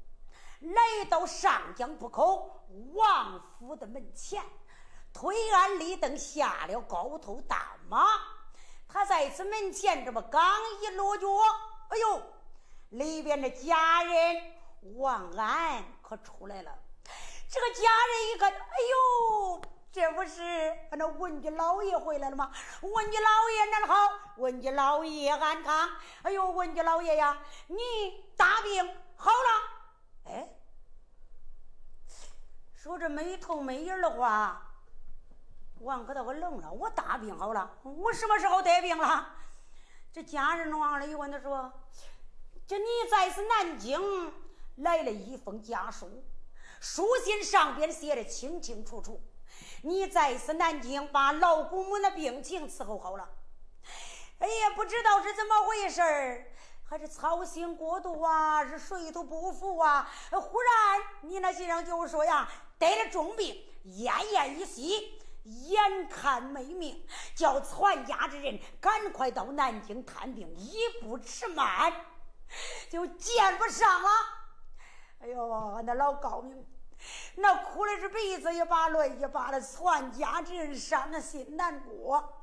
[0.60, 2.64] 来到上江浦口
[2.94, 4.42] 王府的门前，
[5.12, 8.06] 推鞍立等下了高头大马。
[8.94, 10.40] 他在此门前这不刚
[10.80, 11.26] 一落脚
[11.88, 12.22] 哎呦
[12.90, 14.52] 里边的家人
[14.94, 16.78] 王安可出来了。
[17.50, 22.52] 这个家人一看哎呦这不是反那文家老爷回来了吗？
[22.82, 25.90] 文家老爷那好文家老爷安康。
[26.22, 27.36] 哎呦文家老爷呀
[27.66, 30.30] 你大病好了。
[30.30, 30.48] 哎
[32.76, 34.63] 说着没头没影的话
[35.84, 36.72] 王可道我愣了。
[36.72, 37.78] 我大病好了？
[37.82, 39.34] 我什么时候得病了？
[40.12, 41.72] 这家人往了一问，他说
[42.66, 44.32] ：“这你在是南京
[44.76, 46.24] 来了一封家书，
[46.80, 49.20] 书信上边写的清清楚楚。”
[49.82, 53.28] 你在是南京把老姑母的病情伺候好了，
[54.38, 56.00] 哎呀，不知道是怎么回事，
[56.84, 60.10] 还是操心过度啊，是水土不服啊？
[60.30, 71.92] 忽然你那先生就说呀，得了重病，奄奄一息，眼看没命，叫传家之人赶快到南京探病，一步迟慢
[72.90, 74.08] 就见不上了。
[75.20, 76.66] 哎呦，那老高明。
[77.34, 82.42] 那哭的是鼻子一把泪一把的，全家之人伤的心难过。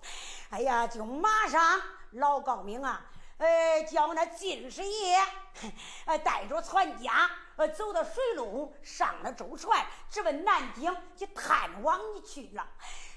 [0.49, 1.81] 哎呀，就马上
[2.11, 3.09] 老高明啊，
[3.41, 5.17] 呃，叫那进士爷，
[6.05, 12.61] 呃，带着全家，呃，走到水路上了舟船，直奔南京去探望你去了。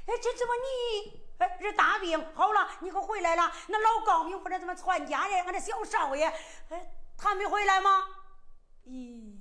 [0.07, 3.53] 哎，这怎么你，哎，这大病好了，你可回来了？
[3.69, 6.33] 那老高明或者怎么全家人，俺这小少爷，
[6.71, 8.07] 哎，他没回来吗？
[8.87, 9.37] 咦？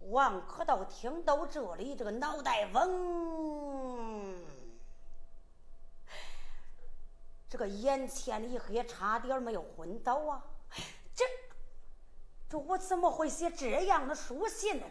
[0.00, 4.27] 王可道听到这里，这个脑袋嗡，
[7.48, 10.44] 这个眼前一黑，差点没有昏倒啊！
[11.14, 11.24] 这
[12.48, 14.86] 这我怎么会写这样的书信呢？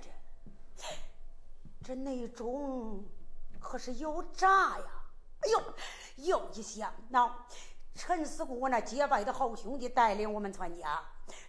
[0.76, 0.84] 这
[1.84, 3.06] 这内中
[3.60, 4.86] 可是有诈呀！
[5.42, 5.64] 哎呦，
[6.16, 7.46] 又一想到
[7.94, 11.04] 陈思姑那结拜的好兄弟带领我们全家。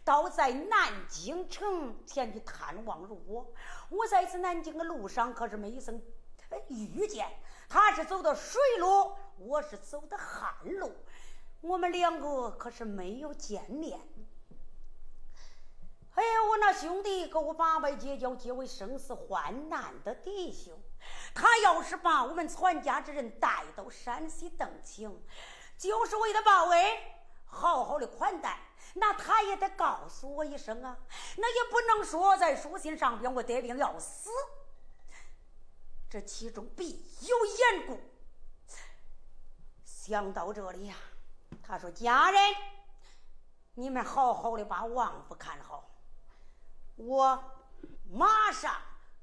[0.05, 3.47] 到在南京城前去探望如我，
[3.89, 6.03] 我在此南京的路上可是没曾
[6.69, 7.31] 遇见。
[7.69, 10.93] 他是走的水路，我是走的旱路，
[11.61, 14.01] 我们两个可是没有见面。
[16.15, 20.77] 哎，我那兄弟跟我八拜结交，结为生死患难的弟兄。
[21.33, 25.23] 他要是把我们全家之人带到山西邓清，
[25.77, 26.97] 就是为了报恩，
[27.47, 28.59] 好好的款待。
[28.95, 30.99] 那他也得告诉我一声啊！
[31.37, 34.31] 那也不能说在书信上边我得病要死，
[36.11, 37.37] 这其中必有
[37.77, 38.01] 缘故。
[40.09, 40.95] 想到这里呀，
[41.63, 42.41] 他说：“家人，
[43.75, 45.87] 你们好好的把王府看好，
[46.97, 47.45] 我
[48.11, 48.75] 马上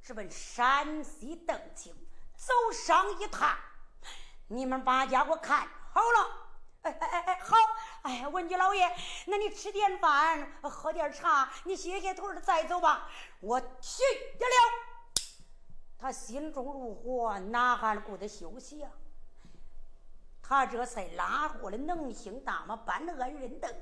[0.04, 1.92] 直奔山西邓清
[2.36, 3.58] 走上一趟，
[4.48, 6.46] 你们把家伙看好了。”
[6.86, 7.56] 哎哎哎哎，好！
[8.04, 8.88] 哎，文家老爷，
[9.26, 13.10] 那你吃点饭，喝点茶，你歇歇腿儿再走吧。
[13.40, 14.04] 我去
[14.38, 14.56] 得了。
[15.98, 18.90] 他心中如火，哪还顾得休息呀？
[20.48, 23.74] 他这才拉过了能行大马，搬了安人凳，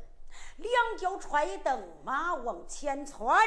[0.57, 3.37] 两脚踹蹬马往前窜。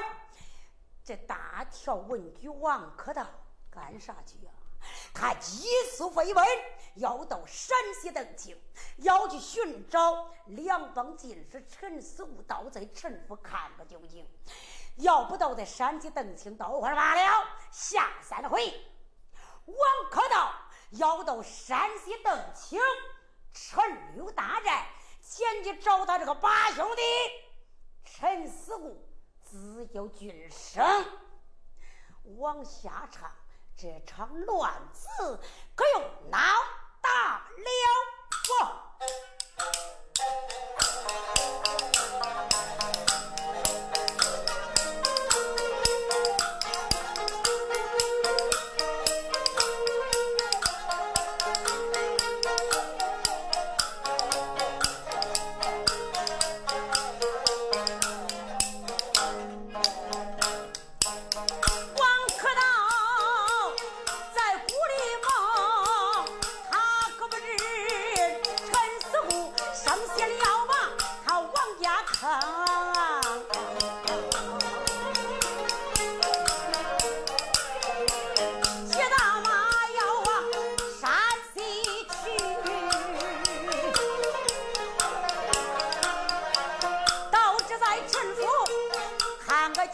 [1.02, 3.26] 这大跳文举王可道
[3.70, 4.52] 干啥去呀？
[5.14, 6.44] 他急速飞奔，
[6.96, 8.60] 要到山西邓清，
[8.98, 14.28] 要去寻找两帮进士陈思武，到在陈府看个究竟。
[14.96, 17.46] 要不到在山西邓清到会儿罢了。
[17.70, 18.74] 下三回，
[19.64, 19.76] 王
[20.10, 20.52] 可道
[20.90, 22.80] 要到山西邓清
[23.52, 24.86] 陈留大寨，
[25.20, 27.02] 前去找他这个八兄弟
[28.04, 29.04] 陈思固
[29.42, 31.04] 自有军生
[32.38, 33.30] 往下唱，
[33.76, 35.08] 这场乱子
[35.74, 36.38] 可又闹
[37.00, 37.66] 大了。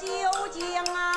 [0.03, 0.09] 究
[0.53, 1.12] 竟啊。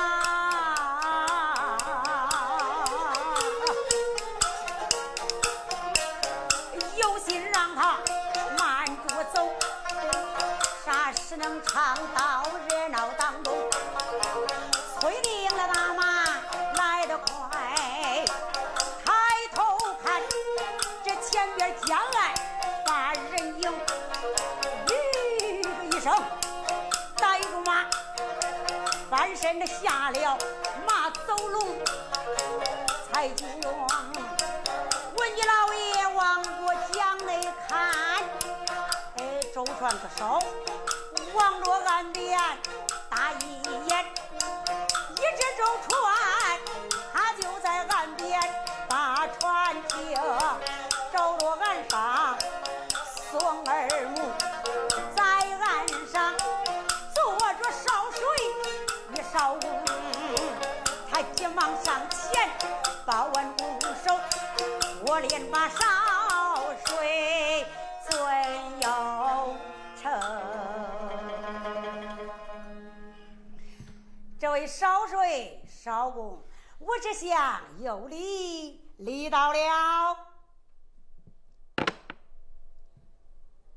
[77.95, 80.17] 厢有礼礼到了。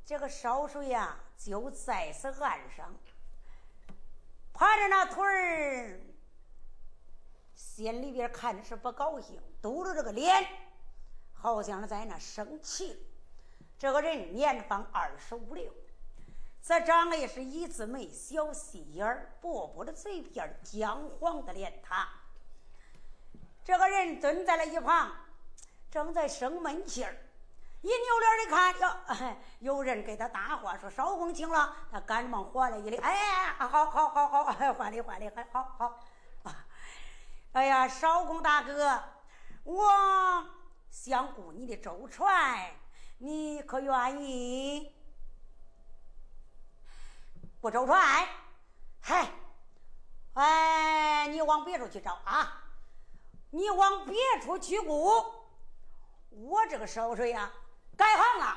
[0.05, 2.93] 这个烧水呀，就在此岸上，
[4.53, 6.01] 趴着那腿儿，
[7.55, 10.49] 心里边看着是不高兴，嘟着这个脸，
[11.33, 13.07] 好像是在那生气。
[13.79, 15.73] 这个人年方二十五六，
[16.63, 22.09] 这长得也是一字眉，小细眼儿，薄薄的嘴皮儿，姜黄的脸塌。
[23.69, 25.13] 这个人蹲在了一旁，
[25.91, 27.15] 正在生闷气儿。
[27.83, 31.77] 一扭脸一看，哟， 有人给他搭话，说少公请了。
[31.93, 36.01] 他赶忙还了一礼，哎，好好好好，还礼还礼，还好好。
[37.53, 39.05] 哎呀，少公大哥，
[39.65, 40.49] 我
[40.91, 42.73] 想雇你的舟船，
[43.19, 44.97] 你可愿意？
[47.61, 48.27] 不舟船？
[49.03, 49.29] 嗨，
[50.33, 52.65] 哎，你往别处去找啊！
[53.51, 55.25] 你往别处去雇，
[56.31, 57.51] 我这个烧水呀。
[57.97, 58.57] 改行了，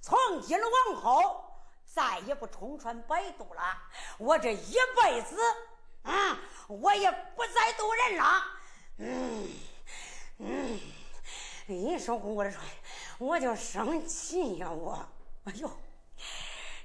[0.00, 1.44] 从今往后
[1.84, 3.62] 再也不冲船摆渡了。
[4.16, 5.36] 我这一辈子，
[6.04, 8.42] 嗯，我也不再渡人了。
[8.96, 9.50] 嗯
[10.38, 10.80] 嗯，
[11.66, 12.56] 一说我这，
[13.18, 14.70] 我就生气呀！
[14.70, 14.98] 我，
[15.44, 15.70] 哎呦，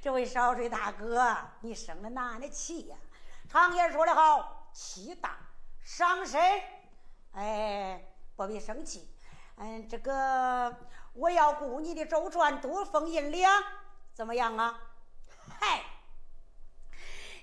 [0.02, 2.98] 这位烧水大哥，你生了哪的气呀？
[3.48, 5.38] 常言说的好，气大
[5.86, 6.42] 伤身。
[7.34, 8.04] 哎，
[8.36, 9.10] 不必生气。
[9.58, 10.76] 嗯，这个。
[11.16, 13.64] 我要雇你的舟船多封银两，
[14.16, 14.80] 怎么样啊？
[15.60, 15.84] 嗨，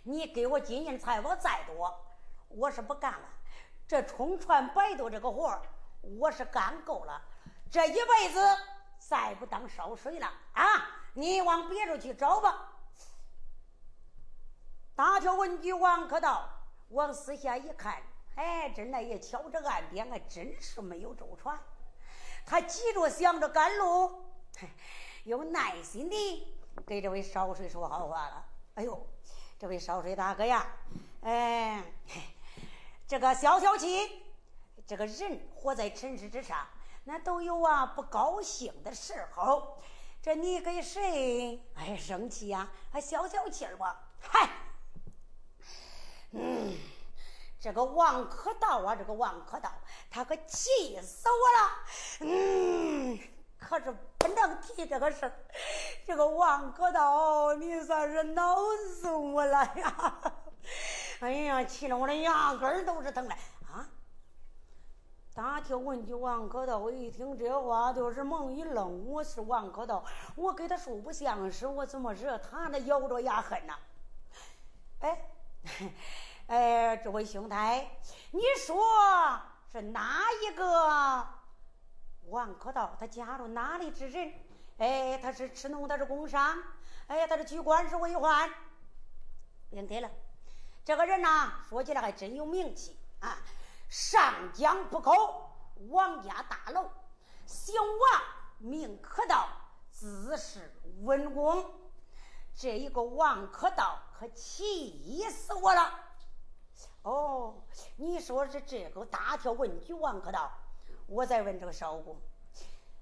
[0.03, 1.97] 你给我金银财宝再多，
[2.49, 3.29] 我是不干了。
[3.87, 5.57] 这冲船摆渡这个活，
[6.01, 7.23] 我是干够了，
[7.71, 8.41] 这一辈子
[8.99, 10.65] 再不当烧水了啊！
[11.15, 12.73] 你往别处去找吧。
[14.97, 16.49] 大条文举王可道
[16.89, 18.03] 往四下一看，
[18.41, 21.61] 哎，真的也瞧，这岸边还真是没有舟船。
[22.47, 24.25] 他急着想着赶路，
[25.25, 28.47] 有耐心的给这位烧水说好话了。
[28.77, 29.07] 哎呦，
[29.59, 30.67] 这位烧水大哥呀，
[31.21, 31.85] 哎，
[33.07, 34.25] 这个消消气。
[34.87, 36.67] 这个人活在尘世之上，
[37.05, 39.79] 那都有啊不高兴的时候。
[40.23, 42.71] 这你给谁哎生气呀？
[42.91, 44.09] 还消消气儿吧。
[44.19, 44.49] 嗨，
[47.61, 49.71] 这个王可道啊，这个王可道，
[50.11, 52.33] 他可气死我了。
[52.33, 53.19] 嗯，
[53.59, 55.31] 可是不能提这个事。
[56.07, 58.57] 这个王可道，你算是恼
[58.89, 60.21] 死我了呀！
[61.21, 63.35] 哎呀，气得我的牙根都是疼的
[63.71, 63.87] 啊！
[65.35, 69.07] 大条问句王可道，我一听这话，就是猛一愣。
[69.07, 70.03] 我是王可道，
[70.35, 73.75] 我跟他说不相识，我怎么惹他那咬着牙恨呢？
[75.01, 75.27] 哎。
[76.51, 77.89] 哎，这位兄台，
[78.33, 78.77] 你说
[79.71, 81.25] 是哪一个
[82.23, 82.97] 王可道？
[82.99, 84.35] 他家住哪里之人？
[84.79, 86.61] 哎，他是吃农，他是工商，
[87.07, 88.51] 哎，他是居官，是为宦。
[89.71, 90.11] 别对了，
[90.85, 93.39] 这个人呐，说起来还真有名气啊！
[93.89, 95.53] 上江浦口
[95.89, 96.91] 王家大楼，
[97.47, 98.23] 姓王，
[98.59, 99.47] 名可道，
[99.89, 101.65] 自是文公。
[102.57, 106.10] 这一个王可道，可气死我了！
[107.03, 107.55] 哦，
[107.97, 110.53] 你说是这个大条问句王克道，
[111.07, 112.17] 我再问这个少工，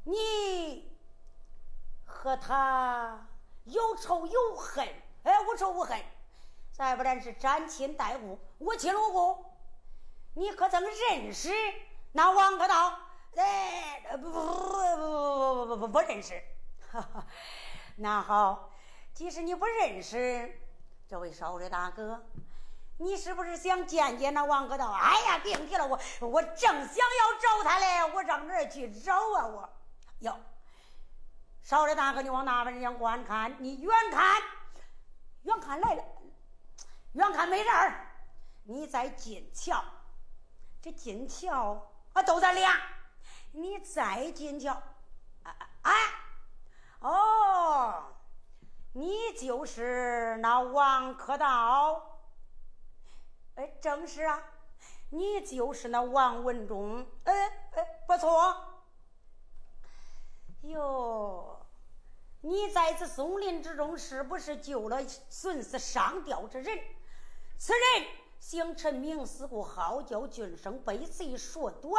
[0.04, 0.96] 你
[2.04, 3.26] 和他
[3.64, 4.86] 有仇有恨？
[5.24, 6.00] 哎，无仇无恨，
[6.72, 9.44] 再不然是沾亲带故，我亲我故，
[10.34, 11.50] 你可曾认识
[12.12, 13.00] 那王克道？
[13.34, 14.46] 哎，不不不
[14.96, 16.40] 不不不不不认识。
[16.90, 17.26] 哈哈，
[17.96, 18.70] 那好，
[19.12, 20.60] 即使你不认识
[21.06, 22.24] 这位少的大哥。
[23.00, 24.90] 你是不是想见见那王可道？
[24.90, 29.46] 哎呀，别提了，我我正想要找他嘞，我上哪儿去找啊？
[29.46, 29.68] 我
[30.18, 30.36] 哟，
[31.62, 33.54] 少的大哥，你往那边眼观看？
[33.60, 34.42] 你远看，
[35.42, 36.04] 远看来了，
[37.12, 38.04] 远看没人儿。
[38.64, 39.82] 你在近瞧，
[40.82, 42.74] 这近瞧啊都在亮。
[43.52, 44.74] 你再近瞧，
[45.44, 45.92] 啊啊！
[47.00, 48.12] 哦，
[48.92, 52.07] 你就是那王可道。
[53.58, 54.40] 哎，正是啊，
[55.10, 57.04] 你就是那王文忠。
[57.24, 57.34] 哎
[57.72, 58.54] 哎，不错。
[60.62, 61.66] 哟，
[62.40, 66.78] 你在这松林之中，是不是救了孙氏上吊之人？
[67.58, 68.06] 此人。
[68.38, 70.80] 姓陈名思故，号叫俊生。
[70.84, 71.92] 背此一说短，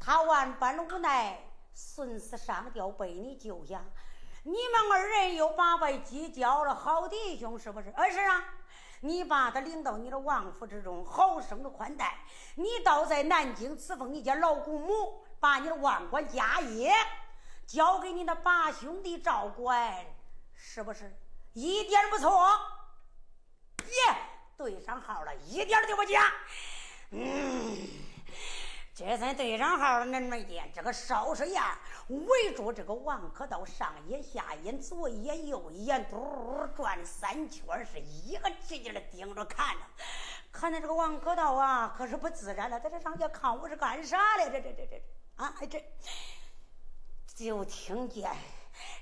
[0.00, 1.38] 他万般无奈，
[1.72, 3.80] 孙死上吊被你救下。
[4.42, 7.90] 你们二人又八拜结交了好弟兄，是不是？
[7.90, 8.54] 呃，是啊。
[9.00, 12.18] 你把他领到你的王府之中，好生的款待。
[12.56, 16.92] 你倒在南京赐封你家老姑母，把你的万贯家业
[17.66, 20.04] 交给你的八兄弟照管，
[20.54, 21.16] 是不是？
[21.52, 22.48] 一点不错。
[23.84, 24.16] 耶。
[24.56, 26.32] 对上号了，一点都不假。
[27.10, 27.78] 嗯，
[28.98, 30.06] 这才对上号了。
[30.06, 31.78] 恁没见这个烧水呀，
[32.08, 39.82] 围住这个王可道，上眼下眼，左眼右眼，嘟转三圈，是一个直劲的盯着看着。
[40.50, 42.80] 看的这个王可道啊，可是不自然了。
[42.80, 44.50] 在这上下看我是干啥的？
[44.50, 45.02] 这这这这
[45.36, 45.54] 啊！
[45.70, 45.80] 这
[47.36, 48.28] 就听见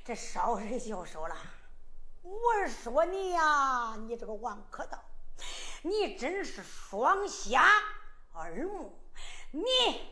[0.04, 1.34] 这烧水就说了
[2.20, 5.02] ：“我说你呀，你这个王可道。”
[5.80, 7.64] 你真是双瞎
[8.34, 8.92] 二目，
[9.56, 10.10] 你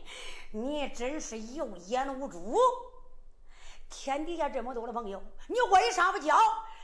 [0.51, 2.57] 你真是有眼无珠。
[3.89, 6.35] 天底下这么多的朋友，你为啥不交？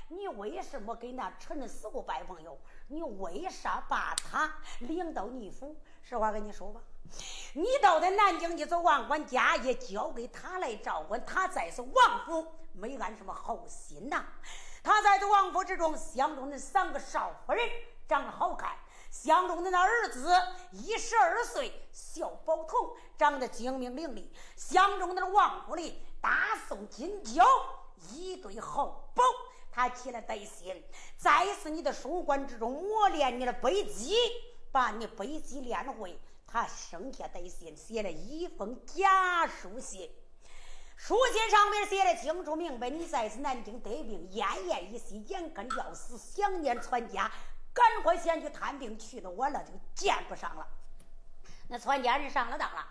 [0.10, 2.56] 你为什么跟那陈四姑拜朋友？
[2.88, 5.76] 你为啥把他领到你府？
[6.04, 6.82] 实话跟你说吧，
[7.54, 14.26] 你到在南京去走，万官家业交给他来照管，他在是王府，没安什么好心呐。
[14.84, 17.68] 他在这王府之中，相中那三个少夫人。
[18.08, 18.76] 长得好看，
[19.12, 20.34] 相中的儿子
[20.72, 27.46] 一十二岁，小宝童长得精明伶俐，相中的那王府里大宋金交
[28.10, 29.22] 一对好宝，
[29.70, 30.82] 他起了歹心，
[31.18, 34.16] 再是你的书馆之中磨练你的背脊，
[34.72, 40.10] 把你背脊练会，他生下歹心，写了一封假书信，
[40.96, 47.30] 书信上面写的清楚明白，你在此南京得病，奄奄一息，眼看要死，想念传家。
[47.74, 50.68] 赶快先去探病，去的晚了就见不上了。
[51.68, 52.86] 那传家人上了当了，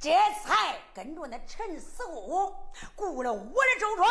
[0.00, 0.10] 这
[0.42, 2.52] 才跟着那陈四姑
[2.96, 4.10] 雇了我的舟船，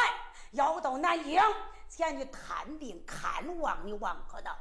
[0.51, 1.41] 要到南京
[1.89, 4.57] 前去探病看望你王可道。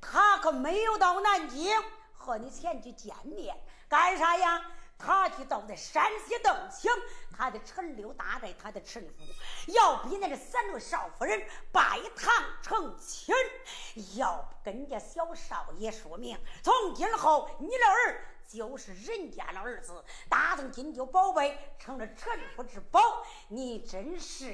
[0.00, 1.72] 他可没有到南京
[2.12, 3.56] 和你前去见面，
[3.88, 4.60] 干啥呀？
[5.04, 6.90] 他去到的山西邓清，
[7.36, 12.32] 他的陈六大寨，他的陈府，要比那个三位少夫人拜堂
[12.62, 13.34] 成亲，
[14.16, 18.24] 要跟家小少爷说明，从今后你的儿。
[18.46, 23.00] 就是人家的儿子，大宋金锹宝贝成了臣服之宝，
[23.48, 24.46] 你真是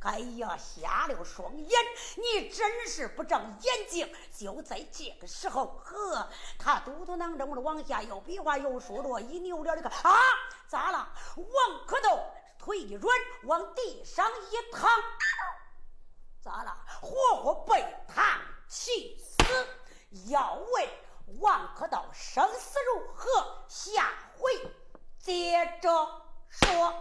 [0.00, 1.70] 哎呀瞎了双眼，
[2.16, 4.12] 你真是不长眼睛。
[4.36, 10.20] 就在这个时候，呵，他嘟嘟囔囔的往下又比划又说着，一扭脸，你看啊，
[10.68, 11.08] 咋了？
[11.36, 12.20] 王可斗
[12.58, 14.90] 腿一软，往地上一躺，
[16.40, 16.76] 咋了？
[17.00, 19.44] 活活被他气死。
[20.28, 20.88] 要问。
[21.40, 24.52] 王可道生死如何下回
[25.18, 25.90] 接着
[26.48, 26.94] 说。